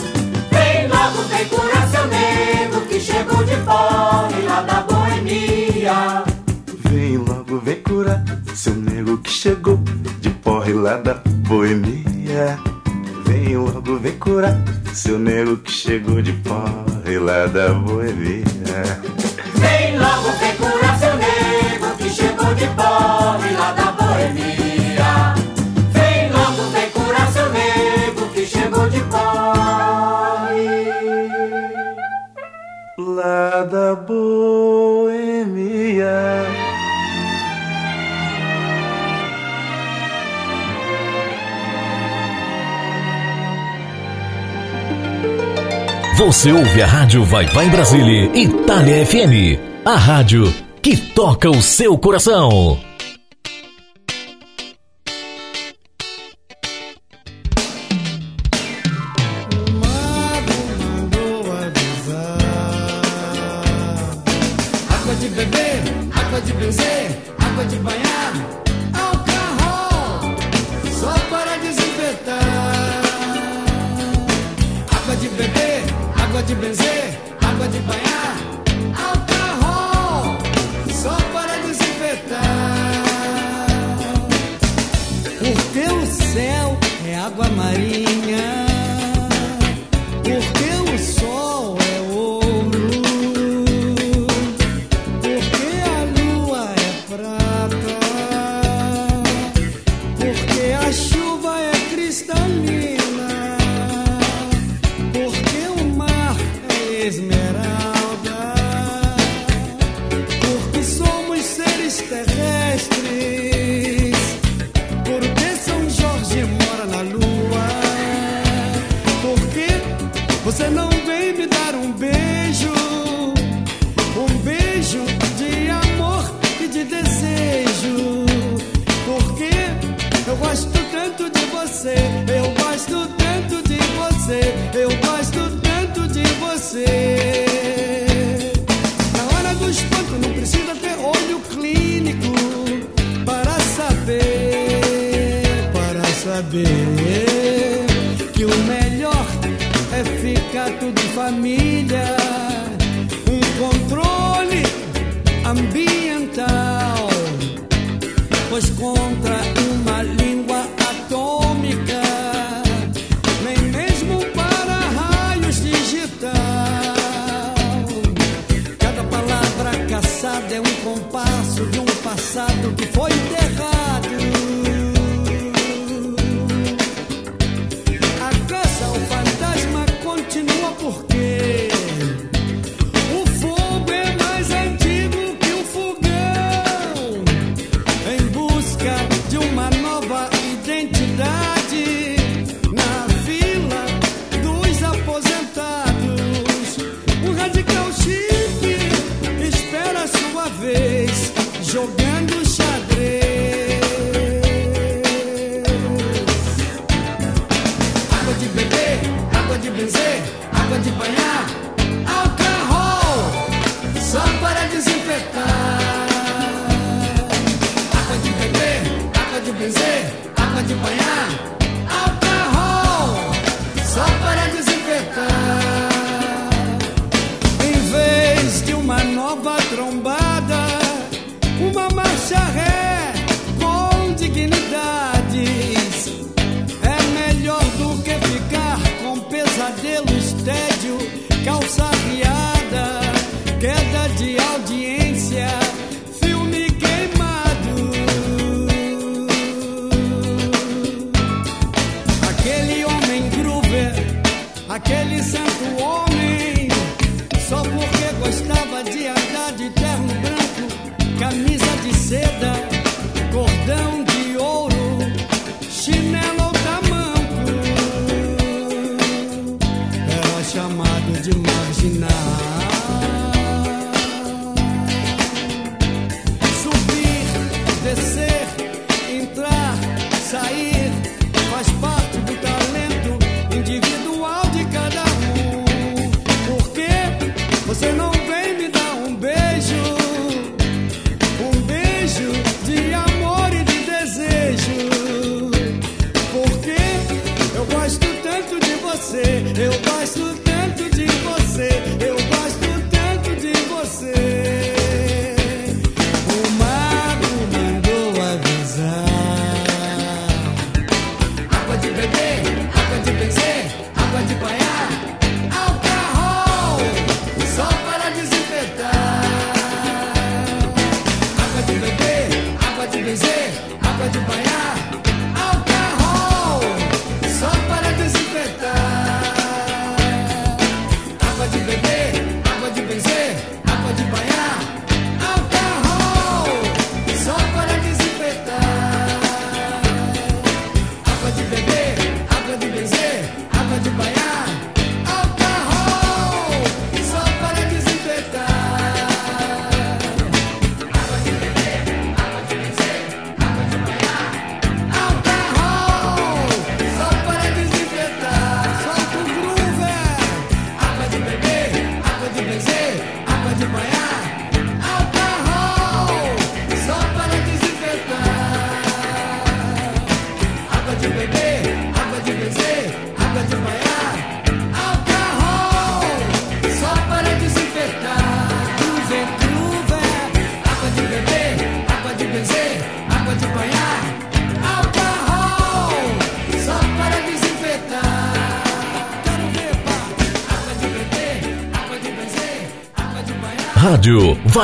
[0.51, 6.25] Vem logo, vem curar seu nego que chegou de porre lá da boemia.
[6.89, 8.25] Vem logo, vem curar
[8.55, 9.79] seu nego que chegou
[10.21, 12.59] de porre lá da boemia.
[13.27, 14.57] Vem logo, vem curar
[14.95, 18.45] seu nego que chegou de porre lá da boemia.
[19.55, 25.35] Vem logo, vem curar seu nego que chegou de porre lá da boemia.
[25.93, 30.67] Vem logo, vem curar seu nego que chegou de porre
[32.99, 34.56] lá da boemia.
[46.17, 49.61] Você ouve a Rádio Vai Vai Brasília, Itália FM.
[49.85, 50.51] A rádio
[50.81, 52.81] que toca o seu coração.
[64.89, 65.83] Água de beber,
[66.15, 68.06] água de benzer, água de banhar,
[76.67, 78.37] benzer, água de banhar,
[79.09, 80.37] alcohol,
[80.93, 83.05] só para desinfetar.
[85.39, 88.06] Porque o céu é água marinha.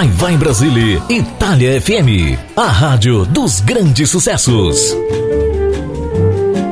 [0.03, 4.97] Vai Vai Brasília, Itália FM, a rádio dos grandes sucessos.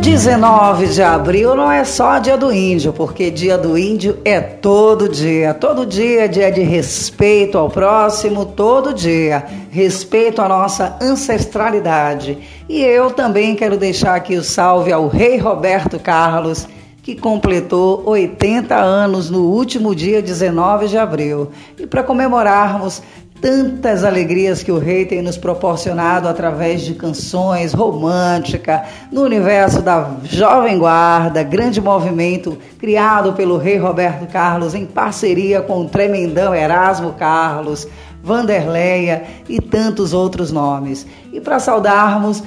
[0.01, 5.09] 19 de abril não é só dia do índio, porque dia do índio é todo
[5.09, 5.55] dia.
[5.55, 9.45] Todo dia é dia de respeito ao próximo, todo dia.
[9.71, 12.37] Respeito à nossa ancestralidade.
[12.69, 16.67] E eu também quero deixar aqui o salve ao rei Roberto Carlos
[17.03, 21.51] que completou 80 anos no último dia 19 de abril.
[21.79, 23.03] E para comemorarmos
[23.41, 30.11] tantas alegrias que o rei tem nos proporcionado através de canções românticas, no universo da
[30.25, 37.15] Jovem Guarda, grande movimento criado pelo rei Roberto Carlos em parceria com o tremendão Erasmo
[37.15, 37.89] Carlos,
[38.23, 41.07] Vanderleia e tantos outros nomes.
[41.33, 42.43] E para saudarmos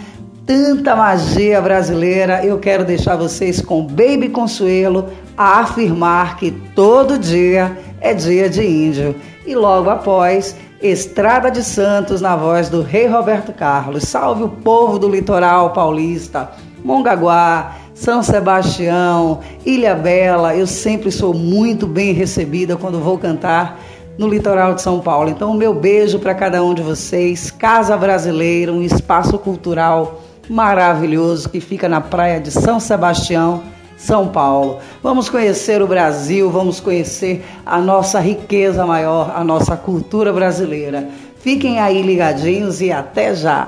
[0.45, 7.75] tanta magia brasileira, eu quero deixar vocês com Baby Consuelo a afirmar que todo dia
[7.99, 9.15] é dia de índio.
[9.45, 14.03] E logo após, Estrada de Santos na voz do Rei Roberto Carlos.
[14.03, 16.51] Salve o povo do litoral paulista,
[16.83, 20.53] Mongaguá, São Sebastião, Ilha Bela.
[20.53, 23.79] Eu sempre sou muito bem recebida quando vou cantar
[24.17, 25.29] no litoral de São Paulo.
[25.29, 27.49] Então, o meu beijo para cada um de vocês.
[27.49, 33.63] Casa Brasileira, um espaço cultural maravilhoso que fica na praia de São Sebastião,
[33.97, 34.79] São Paulo.
[35.01, 41.07] Vamos conhecer o Brasil, vamos conhecer a nossa riqueza maior, a nossa cultura brasileira.
[41.37, 43.67] Fiquem aí ligadinhos e até já!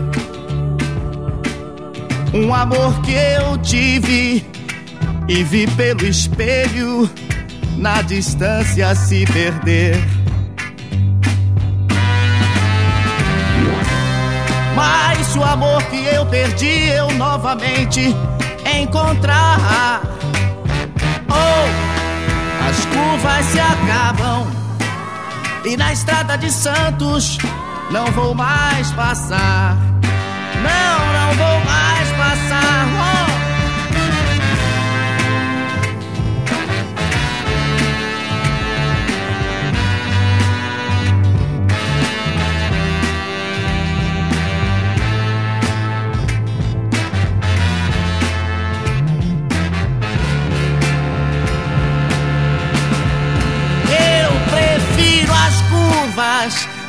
[2.33, 4.45] um amor que eu tive
[5.27, 7.09] e vi pelo espelho
[7.77, 9.95] na distância se perder.
[14.75, 18.15] Mas o amor que eu perdi eu novamente
[18.79, 20.01] encontrar.
[21.29, 24.47] Oh, as curvas se acabam
[25.65, 27.37] e na estrada de Santos
[27.91, 29.77] não vou mais passar.
[30.63, 32.10] Não, não vou mais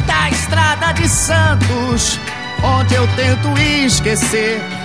[0.06, 2.18] da estrada de Santos,
[2.62, 4.81] onde eu tento esquecer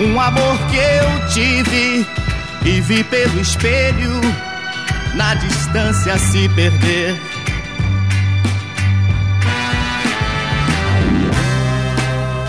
[0.00, 2.06] um amor que eu tive
[2.64, 4.20] e vi pelo espelho
[5.14, 7.20] na distância se perder.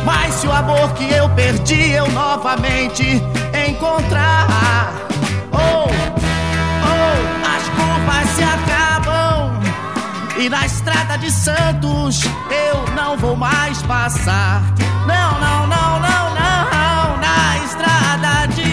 [0.06, 3.22] Mas se o amor que eu perdi eu novamente
[3.68, 4.94] encontrar,
[5.52, 9.60] oh, oh, as curvas se acabam
[10.38, 14.62] e na estrada de Santos eu não vou mais passar.
[15.06, 15.71] Não, não, não,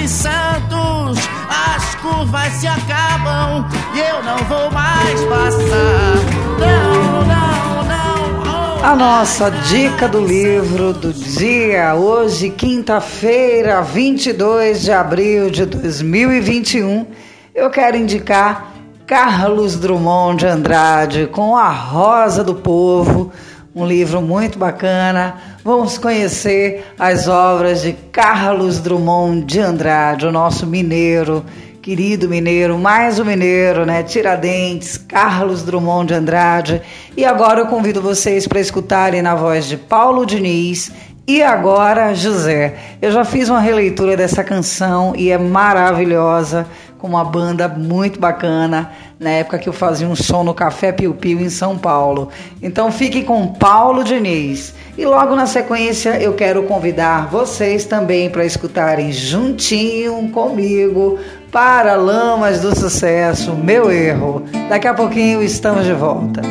[0.09, 1.19] Santos
[1.51, 6.15] as curvas se acabam e eu não vou mais passar.
[6.59, 8.81] Não, não, não.
[8.81, 8.85] oh.
[8.85, 17.07] A nossa dica do livro do dia, hoje, quinta-feira, 22 de abril de 2021,
[17.55, 18.73] eu quero indicar
[19.07, 23.31] Carlos Drummond de Andrade com A Rosa do Povo,
[23.79, 25.37] um livro muito bacana.
[25.63, 31.45] Vamos conhecer as obras de Carlos Drummond de Andrade, o nosso mineiro,
[31.81, 34.03] querido mineiro, mais um mineiro, né?
[34.03, 36.83] Tiradentes, Carlos Drummond de Andrade.
[37.17, 40.91] E agora eu convido vocês para escutarem na voz de Paulo Diniz
[41.25, 42.75] e agora José.
[43.01, 46.67] Eu já fiz uma releitura dessa canção e é maravilhosa,
[46.99, 51.15] com uma banda muito bacana, na época que eu fazia um som no Café Piu
[51.15, 52.29] Piu em São Paulo.
[52.63, 54.75] Então fique com Paulo Diniz.
[54.97, 61.19] E logo na sequência eu quero convidar vocês também para escutarem juntinho comigo
[61.53, 64.45] para Lamas do Sucesso, meu erro.
[64.69, 66.43] Daqui a pouquinho estamos de volta.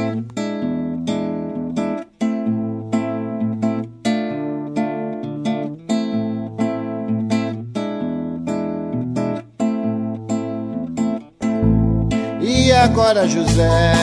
[12.98, 13.94] Agora, José?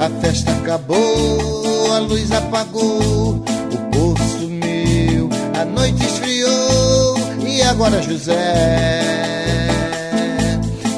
[0.00, 5.28] A festa acabou, a luz apagou, o povo sumiu,
[5.60, 7.18] a noite esfriou.
[7.46, 9.02] E agora, José?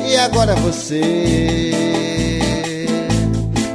[0.09, 1.73] E agora você?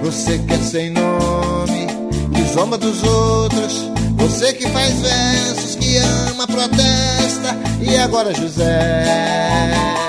[0.02, 1.88] Você que é sem nome,
[2.34, 3.92] que zomba dos outros.
[4.16, 7.58] Você que faz versos, que ama, protesta.
[7.82, 10.09] E agora, José?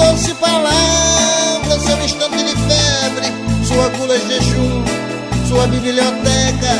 [0.00, 3.26] Doce palavra, seu instante de febre,
[3.66, 4.82] sua gula de jejum,
[5.46, 6.72] sua biblioteca,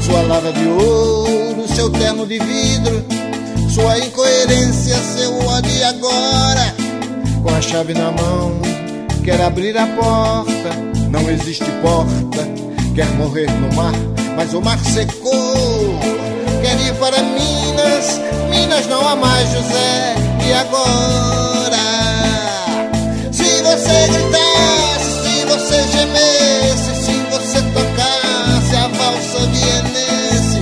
[0.00, 3.04] sua lava de ouro, seu terno de vidro,
[3.68, 6.74] sua incoerência, seu ódio agora,
[7.42, 8.60] com a chave na mão,
[9.24, 10.70] quer abrir a porta,
[11.10, 12.48] não existe porta,
[12.94, 13.94] quer morrer no mar,
[14.36, 15.98] mas o mar secou.
[16.62, 20.14] Quer ir para Minas, Minas não há mais José,
[20.46, 21.59] e agora?
[23.70, 30.60] Você gritasse, se você gemesse, se você tocasse a valsa vienense,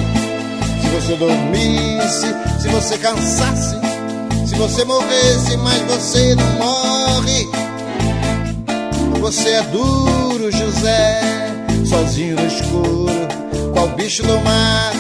[0.83, 2.27] se você dormisse,
[2.61, 3.77] se você cansasse,
[4.47, 7.49] se você morresse, mas você não morre.
[9.21, 11.23] Você é duro, José,
[11.89, 13.27] sozinho no escuro,
[13.73, 14.93] qual bicho do mar,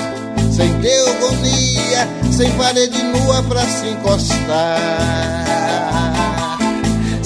[0.51, 5.48] sem teogonia, sem parede nua pra se encostar.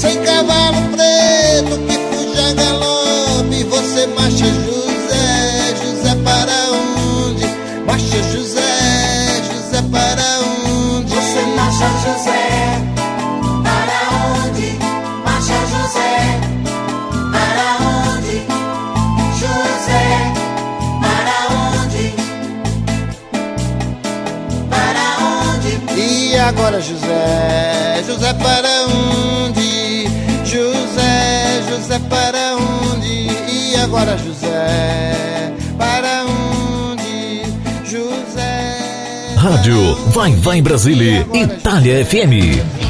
[0.03, 7.47] Sem cavalo preto que fuja galope, você marcha José, José para onde?
[7.87, 11.15] Marcha José, José para onde?
[11.15, 12.43] Você marcha José,
[13.63, 13.99] para
[14.43, 14.69] onde?
[15.25, 16.13] Marcha José,
[17.31, 18.37] para onde?
[19.39, 20.03] José,
[21.01, 21.37] para
[21.79, 22.05] onde?
[24.69, 25.05] Para
[25.55, 25.73] onde?
[25.97, 29.82] E agora José, José para onde?
[30.53, 33.27] José, José para onde?
[33.51, 37.41] E agora José, para onde?
[37.91, 39.35] José.
[39.39, 42.82] Rádio Vai Vai Brasília, Itália FM.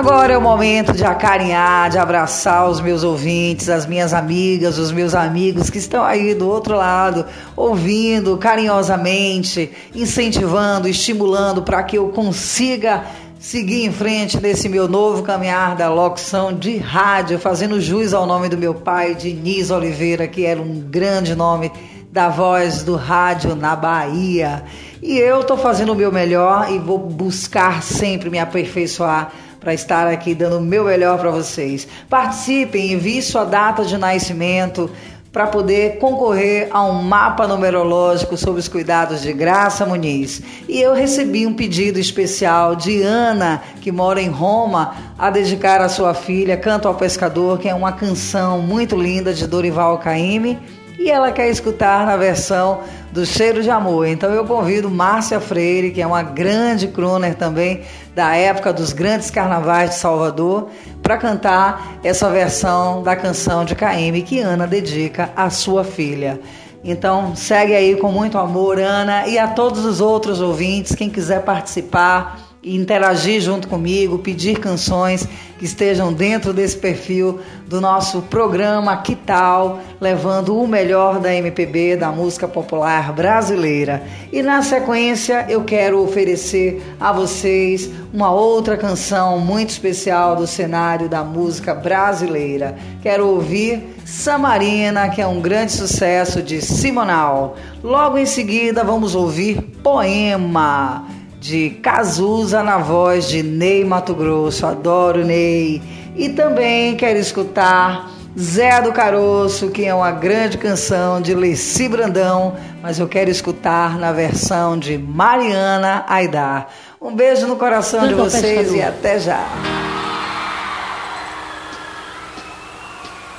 [0.00, 4.90] Agora é o momento de acarinhar, de abraçar os meus ouvintes, as minhas amigas, os
[4.90, 12.08] meus amigos que estão aí do outro lado, ouvindo carinhosamente, incentivando, estimulando para que eu
[12.08, 13.04] consiga
[13.38, 18.48] seguir em frente nesse meu novo caminhar da locução de rádio, fazendo jus ao nome
[18.48, 21.70] do meu pai, Diniz Oliveira, que era um grande nome
[22.10, 24.64] da voz do rádio na Bahia.
[25.02, 30.08] E eu estou fazendo o meu melhor e vou buscar sempre me aperfeiçoar para estar
[30.08, 31.86] aqui dando o meu melhor para vocês.
[32.08, 34.90] Participem, envie sua data de nascimento,
[35.32, 40.42] para poder concorrer a um mapa numerológico sobre os cuidados de Graça Muniz.
[40.68, 45.88] E eu recebi um pedido especial de Ana, que mora em Roma, a dedicar à
[45.88, 50.58] sua filha Canto ao Pescador, que é uma canção muito linda de Dorival Caymmi
[51.00, 54.06] e ela quer escutar na versão do Cheiro de Amor.
[54.06, 57.80] Então eu convido Márcia Freire, que é uma grande crooner também
[58.14, 60.68] da época dos grandes carnavais de Salvador,
[61.02, 66.38] para cantar essa versão da canção de Caíme que Ana dedica à sua filha.
[66.84, 71.42] Então segue aí com muito amor, Ana, e a todos os outros ouvintes, quem quiser
[71.42, 75.26] participar interagir junto comigo, pedir canções
[75.58, 81.96] que estejam dentro desse perfil do nosso programa Que Tal, levando o melhor da MPB,
[81.96, 84.02] da música popular brasileira.
[84.32, 91.08] E na sequência eu quero oferecer a vocês uma outra canção muito especial do cenário
[91.08, 92.76] da música brasileira.
[93.02, 97.56] Quero ouvir Samarina, que é um grande sucesso de Simonal.
[97.82, 104.66] Logo em seguida vamos ouvir Poema de Cazuza na voz de Ney Mato Grosso.
[104.66, 105.82] Adoro Ney.
[106.14, 112.54] E também quero escutar Zé do Caroço, que é uma grande canção de Leci Brandão,
[112.82, 116.68] mas eu quero escutar na versão de Mariana Aidar.
[117.00, 119.44] Um beijo no coração de vocês e até já.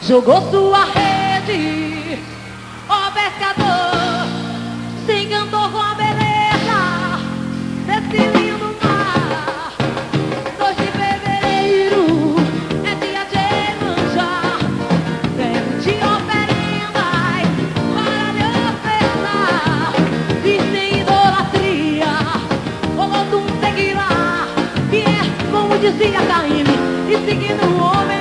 [0.01, 1.90] Jogou sua rede,
[25.91, 26.71] dizia Caíme,
[27.09, 28.20] e seguindo o homem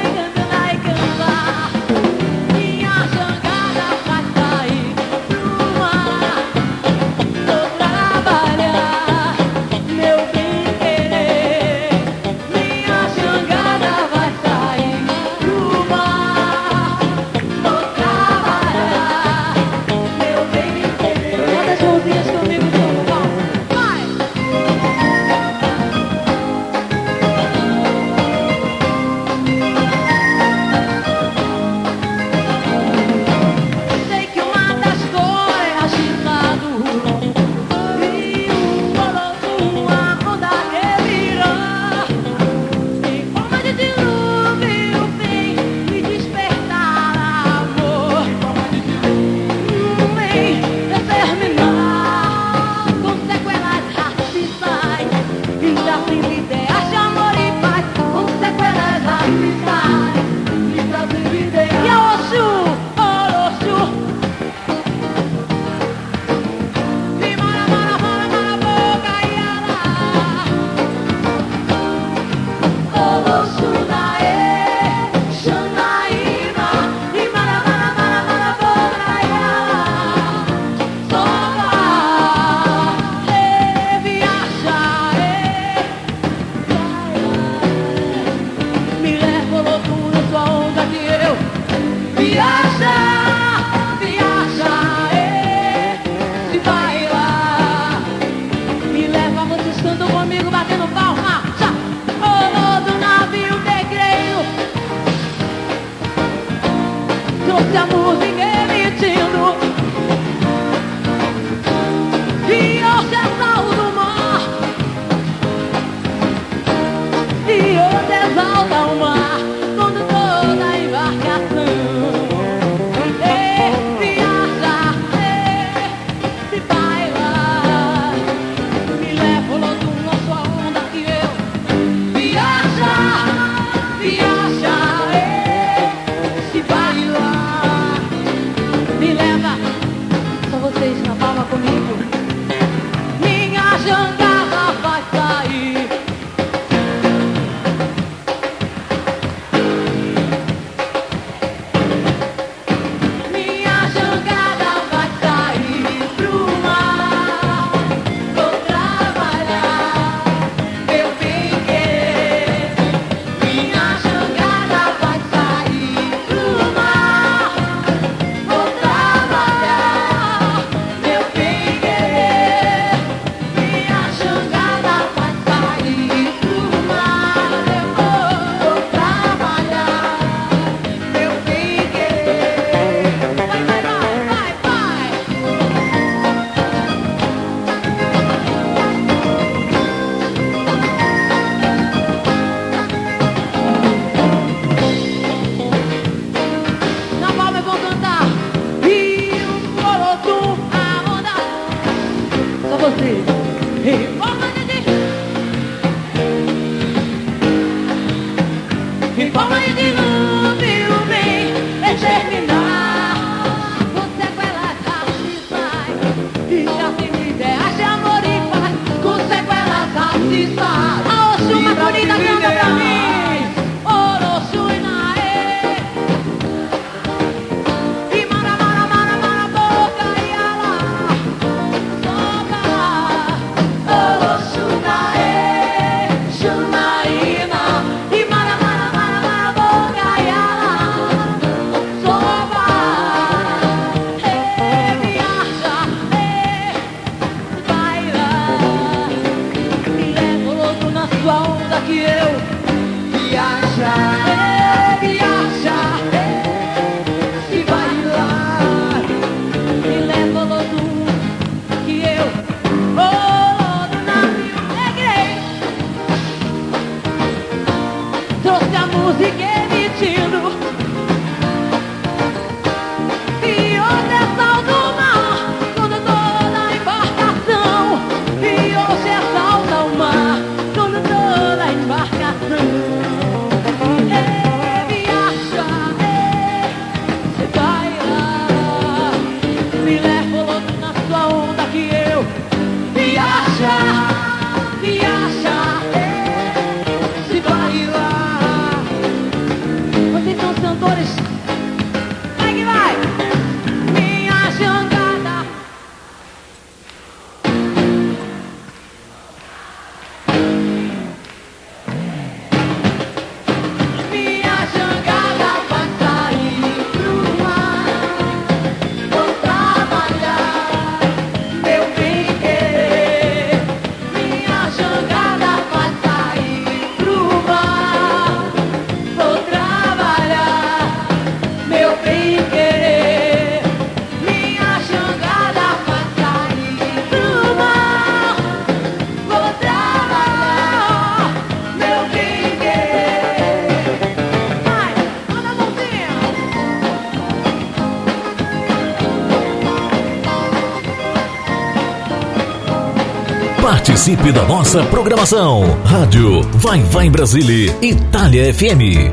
[354.00, 355.78] Participe da nossa programação.
[355.84, 359.12] Rádio Vai Vai Brasília, Itália FM.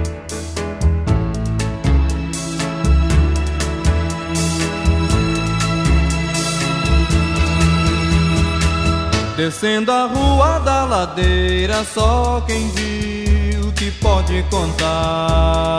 [9.35, 15.73] Descendo a rua da ladeira, só quem viu que pode contar.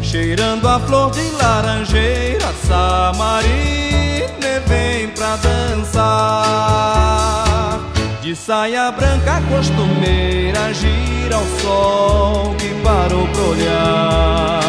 [0.00, 2.54] Cheirando a flor de laranjeira,
[4.60, 6.14] Vem pra dançar.
[8.22, 14.60] De saia branca costumeira, gira o sol que parou pra olhar.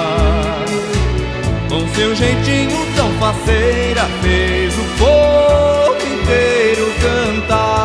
[1.69, 7.75] Com seu jeitinho tão faceira, fez o povo inteiro cantar.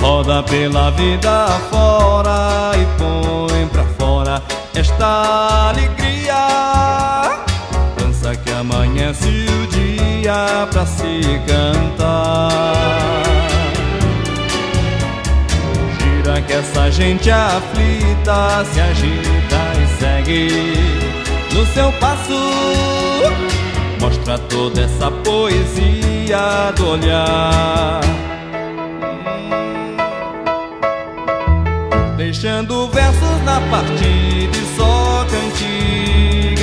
[0.00, 4.42] Roda pela vida fora e põe pra fora
[4.74, 6.04] esta alegria.
[8.64, 13.22] Amanhece o dia pra se cantar.
[15.98, 20.48] Gira que essa gente aflita se agita e segue
[21.52, 22.40] no seu passo.
[24.00, 28.00] Mostra toda essa poesia do olhar.
[32.16, 35.26] Deixando versos na partida e só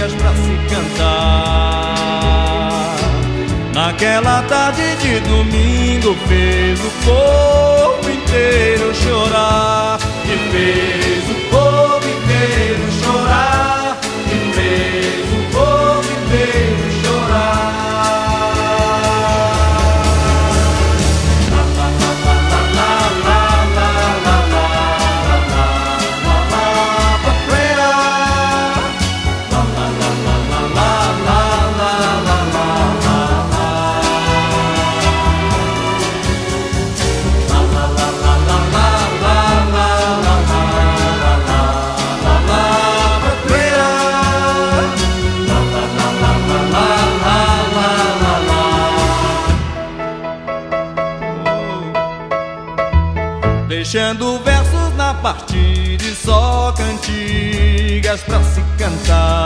[0.02, 1.86] cantigas pra se cantar.
[3.74, 10.00] Naquela tarde de domingo fez o povo inteiro chorar.
[10.26, 13.71] E fez o povo inteiro chorar.
[58.82, 59.41] Pra se cantar.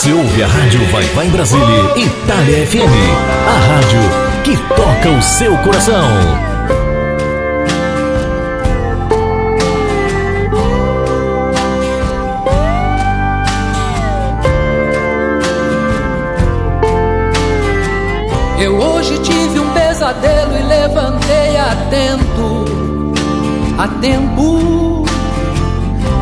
[0.00, 2.80] Você ouve a Rádio Vai Vai Brasília, Itália FM.
[3.46, 4.00] A rádio
[4.42, 6.08] que toca o seu coração.
[18.58, 22.64] Eu hoje tive um pesadelo e levantei atento,
[23.76, 24.59] a tempo.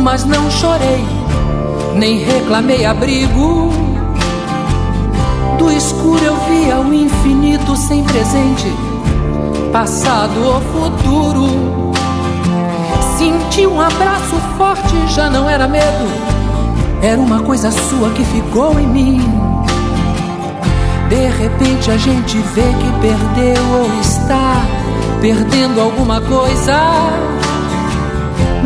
[0.00, 1.04] Mas não chorei,
[1.94, 3.70] nem reclamei abrigo.
[5.58, 8.72] Do escuro eu via o infinito sem presente,
[9.72, 11.92] passado ou futuro.
[13.18, 16.08] Senti um abraço forte, já não era medo,
[17.02, 19.20] era uma coisa sua que ficou em mim.
[21.10, 24.62] De repente a gente vê que perdeu ou está
[25.20, 27.39] perdendo alguma coisa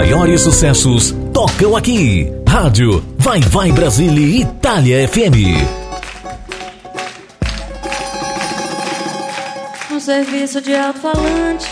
[0.00, 2.32] Maiores sucessos tocam aqui.
[2.48, 5.60] Rádio Vai Vai Brasília Itália FM.
[9.90, 11.68] Um serviço de alto-falante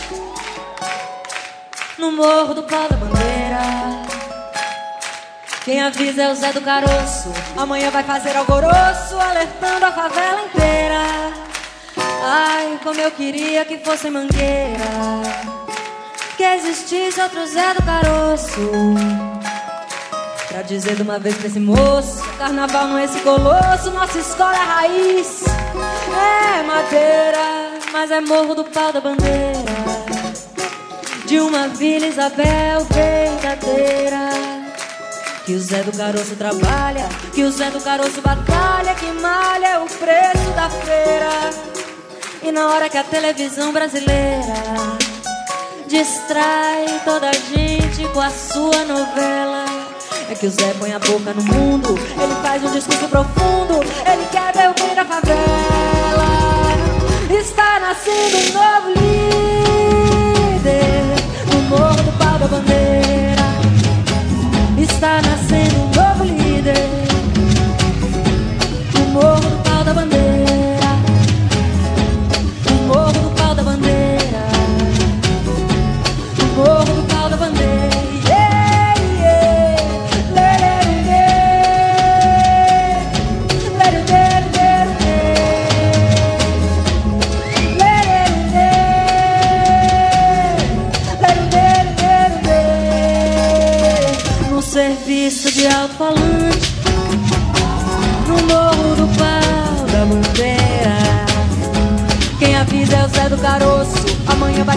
[1.99, 4.03] no morro do pau da bandeira.
[5.65, 7.33] Quem avisa é o Zé do Caroço.
[7.57, 11.33] Amanhã vai fazer alvoroço, alertando a favela inteira.
[12.23, 15.58] Ai, como eu queria que fosse mangueira.
[16.39, 18.71] Que existisse outro Zé do Caroço.
[20.47, 24.55] Pra dizer de uma vez pra esse moço: Carnaval não é esse colosso, nossa escola
[24.55, 25.43] é raiz.
[25.49, 29.65] É madeira, mas é morro do pau da bandeira.
[31.27, 34.31] De uma Vila Isabel verdadeira.
[35.45, 39.79] Que o Zé do Caroço trabalha, que o Zé do Caroço batalha, que malha é
[39.81, 41.51] o preço da feira.
[42.45, 44.98] E na hora que a televisão brasileira
[45.89, 49.65] distrai toda a gente com a sua novela.
[50.31, 54.27] É que o Zé põe a boca no mundo, ele faz um discurso profundo, ele
[54.31, 55.39] quer ver o bem da favela.
[57.31, 59.25] Está nascendo um novo líder
[61.53, 63.49] no morro do pau da bandeira.
[64.79, 65.48] Está nascendo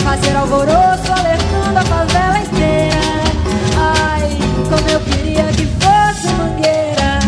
[0.04, 3.02] fazer alvoroço Alertando a favela inteira.
[3.78, 4.30] Ai,
[4.70, 7.20] como eu queria que fosse mangueira.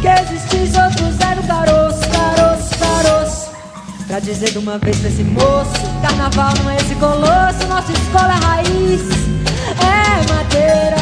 [0.00, 3.50] Que existisse outro Zé do Caroço Caroço, caroço.
[4.06, 8.32] Pra dizer de uma vez pra esse moço Carnaval não é esse colosso Nossa escola
[8.32, 9.02] é raiz.
[9.80, 10.96] É madeira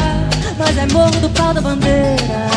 [0.57, 2.47] Mas é morro do pau da bandeira.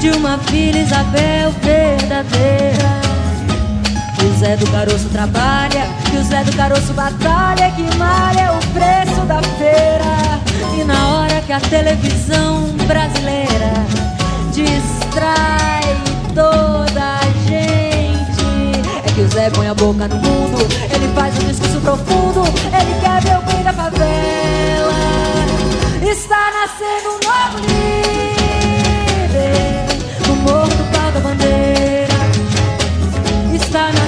[0.00, 3.05] De uma Vila Isabel verdadeira
[4.24, 9.20] o Zé do Caroço trabalha Que o Zé do Caroço batalha Que malha o preço
[9.26, 10.40] da feira.
[10.78, 13.72] E na hora que a televisão brasileira
[14.52, 15.82] Distrai
[16.34, 20.58] toda a gente É que o Zé põe a boca no mundo
[20.92, 24.94] Ele faz um discurso profundo Ele quer ver o bem da favela.
[26.02, 29.36] Está nascendo um novo líder
[30.26, 32.16] No morro do pau da bandeira.
[33.54, 34.05] Está nascendo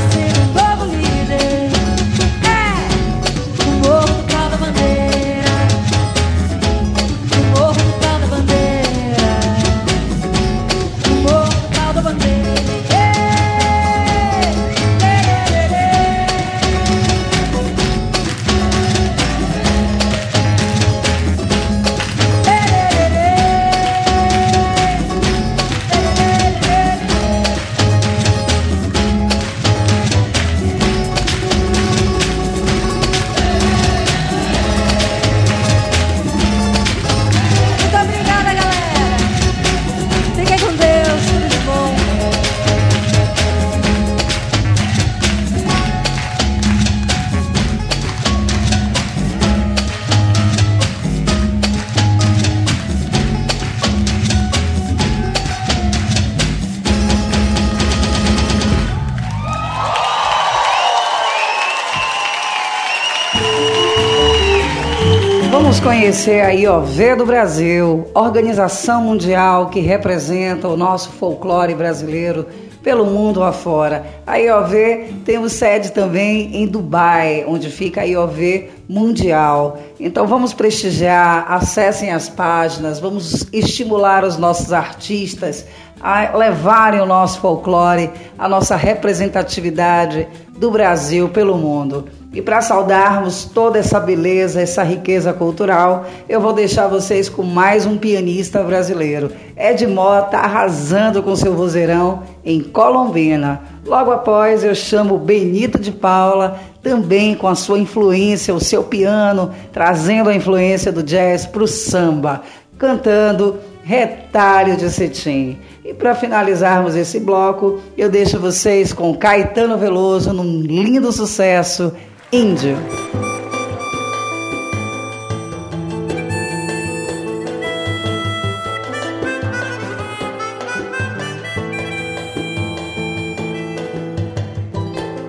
[65.60, 72.46] Vamos conhecer a IOV do Brasil, organização mundial que representa o nosso folclore brasileiro
[72.80, 74.06] pelo mundo afora.
[74.24, 79.78] A IOV tem sede também em Dubai, onde fica a IOV Mundial.
[79.98, 85.66] Então vamos prestigiar, acessem as páginas, vamos estimular os nossos artistas
[86.00, 92.04] a levarem o nosso folclore, a nossa representatividade do Brasil pelo mundo.
[92.30, 97.86] E para saudarmos toda essa beleza, essa riqueza cultural, eu vou deixar vocês com mais
[97.86, 99.32] um pianista brasileiro.
[99.56, 103.62] Ed Mota arrasando com seu vozeirão em Colombina.
[103.84, 109.50] Logo após eu chamo Benito de Paula, também com a sua influência, o seu piano,
[109.72, 112.42] trazendo a influência do jazz para o samba,
[112.76, 115.58] cantando Retalho de Cetim.
[115.82, 121.94] E para finalizarmos esse bloco, eu deixo vocês com Caetano Veloso num lindo sucesso,
[122.32, 122.76] Índio.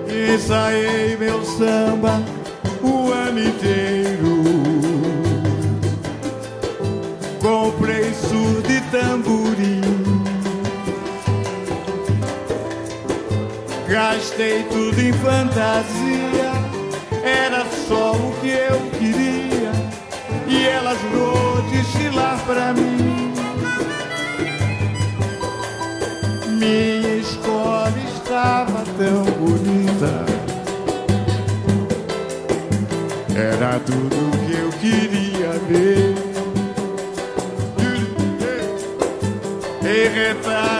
[0.08, 2.22] Ensaiei meu samba
[2.82, 4.40] o ano inteiro.
[7.40, 9.80] comprei surdo e tamborim.
[13.88, 16.49] Gastei tudo em fantasia,
[17.90, 19.72] só o que eu queria.
[20.46, 23.34] E ela jurou desfilar pra mim.
[26.60, 30.24] Minha escola estava tão bonita.
[33.34, 36.14] Era tudo que eu queria ver.
[39.82, 40.79] Em retalhos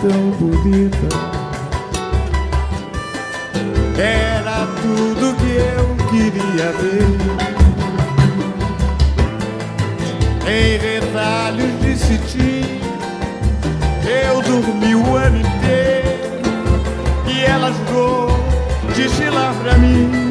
[0.00, 1.08] tão bonita.
[3.98, 7.16] Era tudo que eu queria ver.
[10.48, 12.80] Em retalhos de cetim,
[14.06, 16.42] eu dormi o ano inteiro.
[17.26, 18.28] E ela jurou
[18.94, 20.25] desfilar pra mim.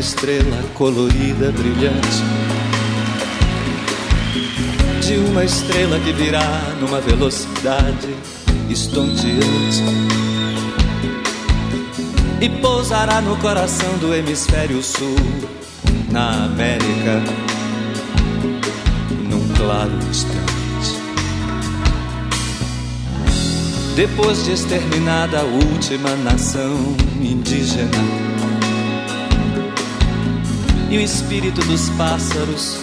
[0.00, 2.24] Estrela colorida, brilhante.
[5.02, 8.08] De uma estrela que virá numa velocidade
[8.70, 9.84] estonteante.
[12.40, 15.16] E pousará no coração do hemisfério sul,
[16.10, 17.22] na América,
[19.28, 20.40] num claro instante.
[23.94, 28.29] Depois de exterminada a última nação indígena
[30.90, 32.80] e o espírito dos pássaros,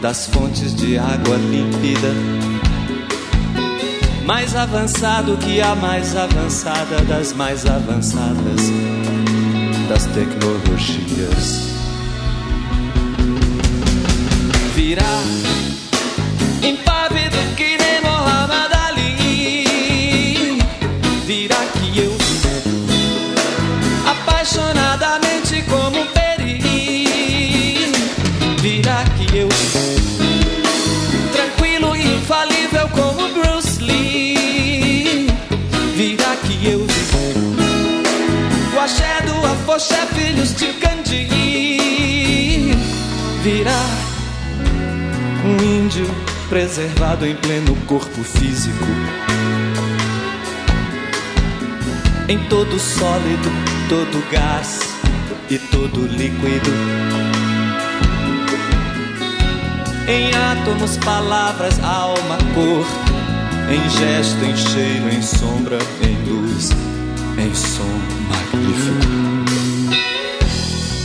[0.00, 2.14] das fontes de água límpida,
[4.24, 8.70] mais avançado que a mais avançada das mais avançadas
[9.88, 11.74] das tecnologias.
[14.76, 15.22] Virá
[16.62, 20.58] impávido que nem Mohamed Ali.
[21.26, 22.16] Virá que eu
[24.08, 25.25] apaixonadamente
[39.76, 41.28] afoxé, filhos de Gandhi.
[43.42, 43.84] Virá
[45.44, 46.06] um índio
[46.48, 48.84] preservado em pleno corpo físico.
[52.28, 53.50] Em todo sólido,
[53.88, 54.80] todo gás
[55.50, 56.70] e todo líquido.
[60.08, 62.86] Em átomos, palavras, alma, cor.
[63.70, 66.70] Em gesto, em cheiro, em sombra, em luz,
[67.36, 69.15] em som magnífico.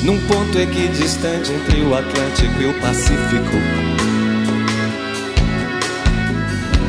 [0.04, 3.58] Num ponto equidistante entre o Atlântico e o Pacífico.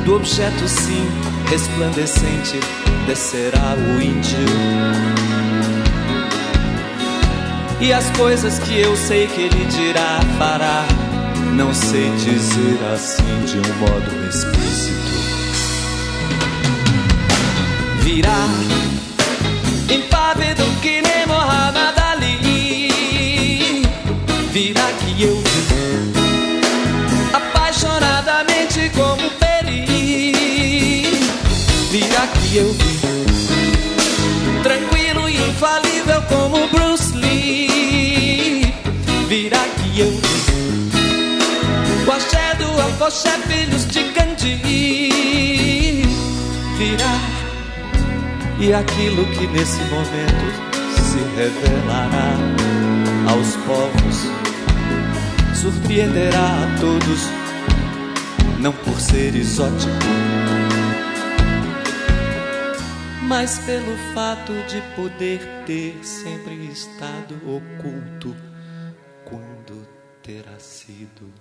[0.05, 1.06] Do objeto, sim,
[1.51, 2.59] resplandecente,
[3.06, 4.39] descerá o índio.
[7.80, 10.86] E as coisas que eu sei que ele dirá, fará,
[11.55, 15.12] não sei dizer assim de um modo explícito.
[18.01, 18.48] Virá
[32.52, 32.74] que eu
[34.62, 38.74] tranquilo e infalível como Bruce Lee.
[39.26, 40.12] Virá que eu
[42.06, 45.08] o axé do afoxé, filhos de Gandhi.
[46.76, 47.14] Virá
[48.60, 50.52] e aquilo que nesse momento
[50.94, 52.36] se revelará
[53.30, 54.26] aos povos
[55.54, 57.20] surpreenderá a todos,
[58.58, 59.90] não por ser exótico,
[63.32, 68.36] mas pelo fato de poder ter sempre estado oculto
[69.24, 69.88] quando
[70.22, 71.32] terá sido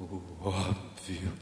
[0.00, 1.32] o óbvio.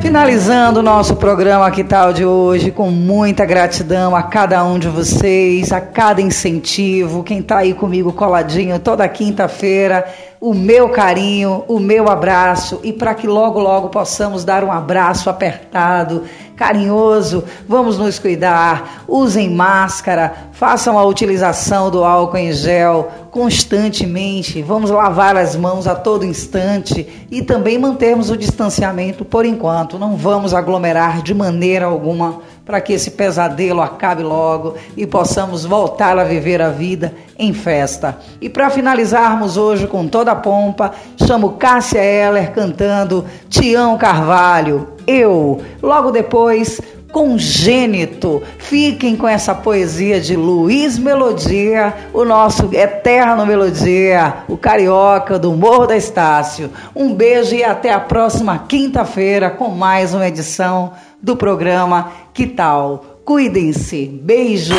[0.00, 4.86] Finalizando o nosso programa Que Tal de hoje, com muita gratidão a cada um de
[4.86, 10.06] vocês, a cada incentivo, quem está aí comigo coladinho toda quinta-feira,
[10.42, 15.30] o meu carinho, o meu abraço e para que logo, logo possamos dar um abraço
[15.30, 16.24] apertado,
[16.56, 24.90] carinhoso, vamos nos cuidar, usem máscara, façam a utilização do álcool em gel constantemente, vamos
[24.90, 30.52] lavar as mãos a todo instante e também mantermos o distanciamento por enquanto, não vamos
[30.52, 36.62] aglomerar de maneira alguma para que esse pesadelo acabe logo e possamos voltar a viver
[36.62, 38.18] a vida em festa.
[38.40, 40.92] E para finalizarmos hoje com toda a pompa,
[41.26, 45.60] chamo Cássia Eller cantando Tião Carvalho, Eu.
[45.82, 46.80] Logo depois,
[47.12, 48.42] Congênito.
[48.58, 55.86] Fiquem com essa poesia de Luiz Melodia, o nosso eterno Melodia, o carioca do Morro
[55.86, 56.70] da Estácio.
[56.96, 63.20] Um beijo e até a próxima quinta-feira com mais uma edição do programa Que Tal?
[63.26, 64.06] Cuidem-se.
[64.06, 64.74] Beijo.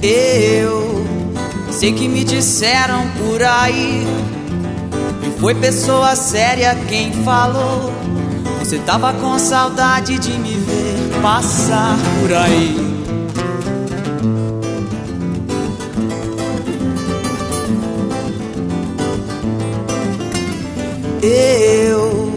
[0.00, 1.04] Eu
[1.72, 4.06] sei que me disseram por aí
[5.38, 7.92] foi pessoa séria quem falou.
[8.60, 12.94] Você tava com saudade de me ver passar por aí.
[21.22, 22.32] Eu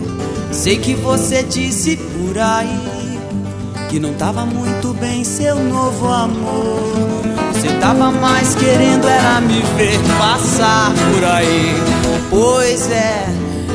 [0.52, 3.20] sei que você disse por aí
[3.90, 6.82] Que não tava muito bem seu novo amor.
[7.54, 11.97] Você tava mais querendo era me ver passar por aí.
[12.40, 13.26] Pois é,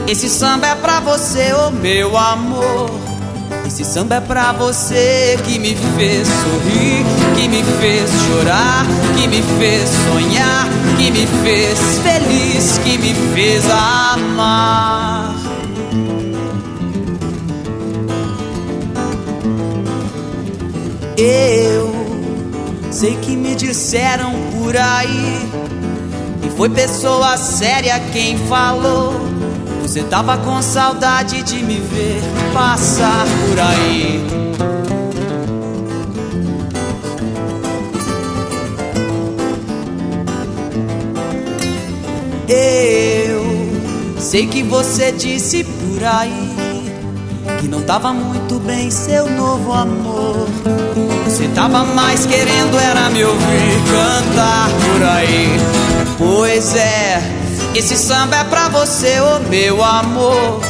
[0.07, 2.89] esse samba é pra você, ô oh meu amor.
[3.67, 8.87] Esse samba é pra você que me fez sorrir, que me fez chorar,
[9.17, 15.35] que me fez sonhar, que me fez feliz, que me fez amar.
[21.19, 21.93] Eu
[22.93, 25.62] sei que me disseram por aí.
[26.63, 29.15] Foi pessoa séria quem falou.
[29.83, 32.23] Você tava com saudade de me ver
[32.55, 34.25] passar por aí.
[42.47, 46.93] Eu sei que você disse por aí
[47.61, 50.47] que não tava muito bem seu novo amor.
[51.25, 55.92] Você tava mais querendo era me ouvir cantar por aí.
[56.25, 57.21] Pois é,
[57.75, 60.61] esse samba é pra você, ô oh meu amor.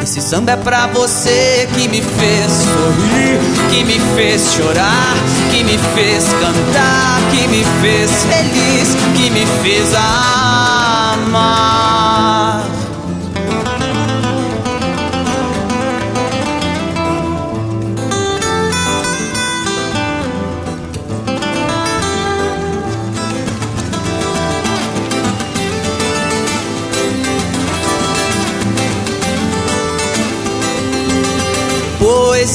[0.00, 5.16] Esse samba é pra você que me fez sorrir, que me fez chorar,
[5.50, 11.75] que me fez cantar, que me fez feliz, que me fez amar.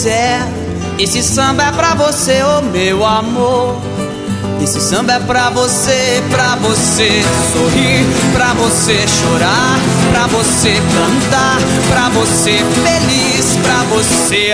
[0.01, 0.41] Quiser.
[0.97, 3.79] Esse samba é pra você, ô oh meu amor.
[4.59, 7.21] Esse samba é pra você, pra você
[7.53, 9.79] sorrir, pra você chorar,
[10.11, 11.57] pra você cantar,
[11.89, 14.53] pra você feliz, pra você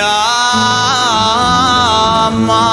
[2.30, 2.68] amar.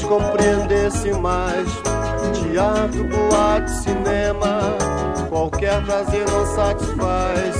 [0.00, 1.68] Talvez compreendesse mais.
[2.32, 4.60] Teatro, boate, cinema,
[5.28, 7.56] qualquer prazer não satisfaz.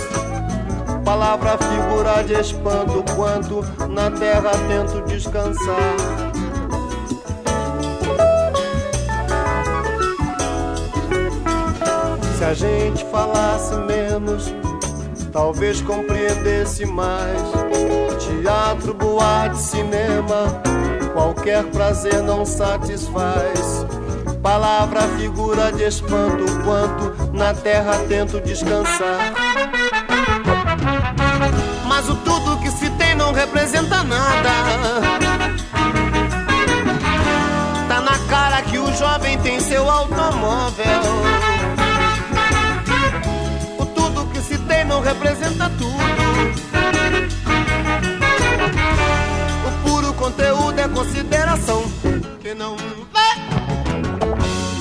[1.05, 5.97] Palavra, figura de espanto, quanto na terra tento descansar.
[12.37, 14.55] Se a gente falasse menos,
[15.33, 17.41] talvez compreendesse mais.
[18.19, 20.60] Teatro, boate, cinema,
[21.12, 23.87] qualquer prazer não satisfaz.
[24.43, 29.32] Palavra, figura de espanto, quanto na terra tento descansar.
[31.87, 34.51] Mas o tudo que se tem não representa nada.
[37.89, 40.87] Tá na cara que o jovem tem seu automóvel.
[43.78, 46.10] O tudo que se tem não representa tudo.
[51.01, 51.82] Consideração.
[52.40, 52.77] Que não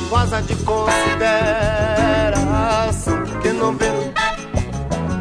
[0.10, 3.24] goza de consideração.
[3.42, 3.86] Que não vê.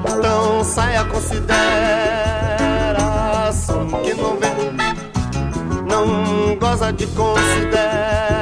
[0.05, 3.87] Então saia consideração.
[4.03, 4.49] Que não vê.
[5.87, 8.38] Não goza de considerar.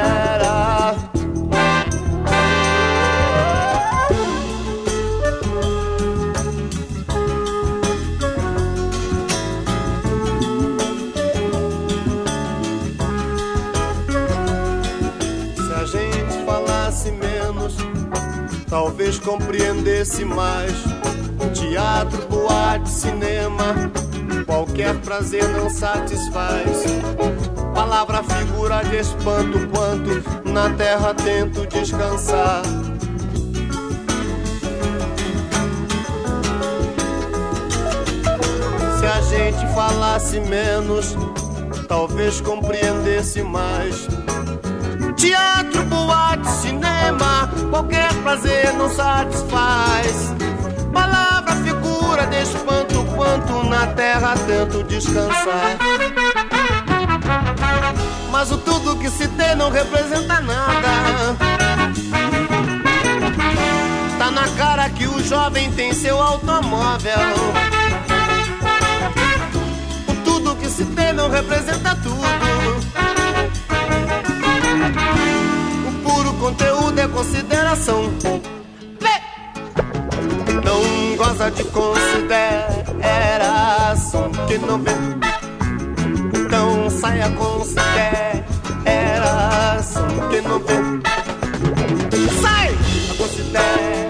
[18.97, 20.73] Talvez compreendesse mais.
[21.53, 23.93] Teatro, boate, cinema,
[24.47, 26.83] qualquer prazer não satisfaz.
[27.75, 32.63] Palavra, figura de espanto, quanto na terra tento descansar.
[38.99, 41.15] Se a gente falasse menos,
[41.87, 44.09] talvez compreendesse mais.
[45.17, 50.35] Teatro, boate, cinema, qualquer prazer não satisfaz.
[50.93, 55.77] Palavra, figura de espanto, quanto na terra tento descansar.
[58.31, 61.37] Mas o tudo que se tem não representa nada.
[64.19, 67.13] Tá na cara que o jovem tem seu automóvel.
[70.09, 72.86] O tudo que se tem não representa tudo.
[77.07, 78.13] É consideração.
[80.65, 82.31] Não goza de consideração
[84.49, 84.91] que não vê.
[86.35, 87.89] Então saia consideração
[90.31, 90.75] que não vê.
[92.41, 92.75] Sai!
[93.17, 94.06] Consideração.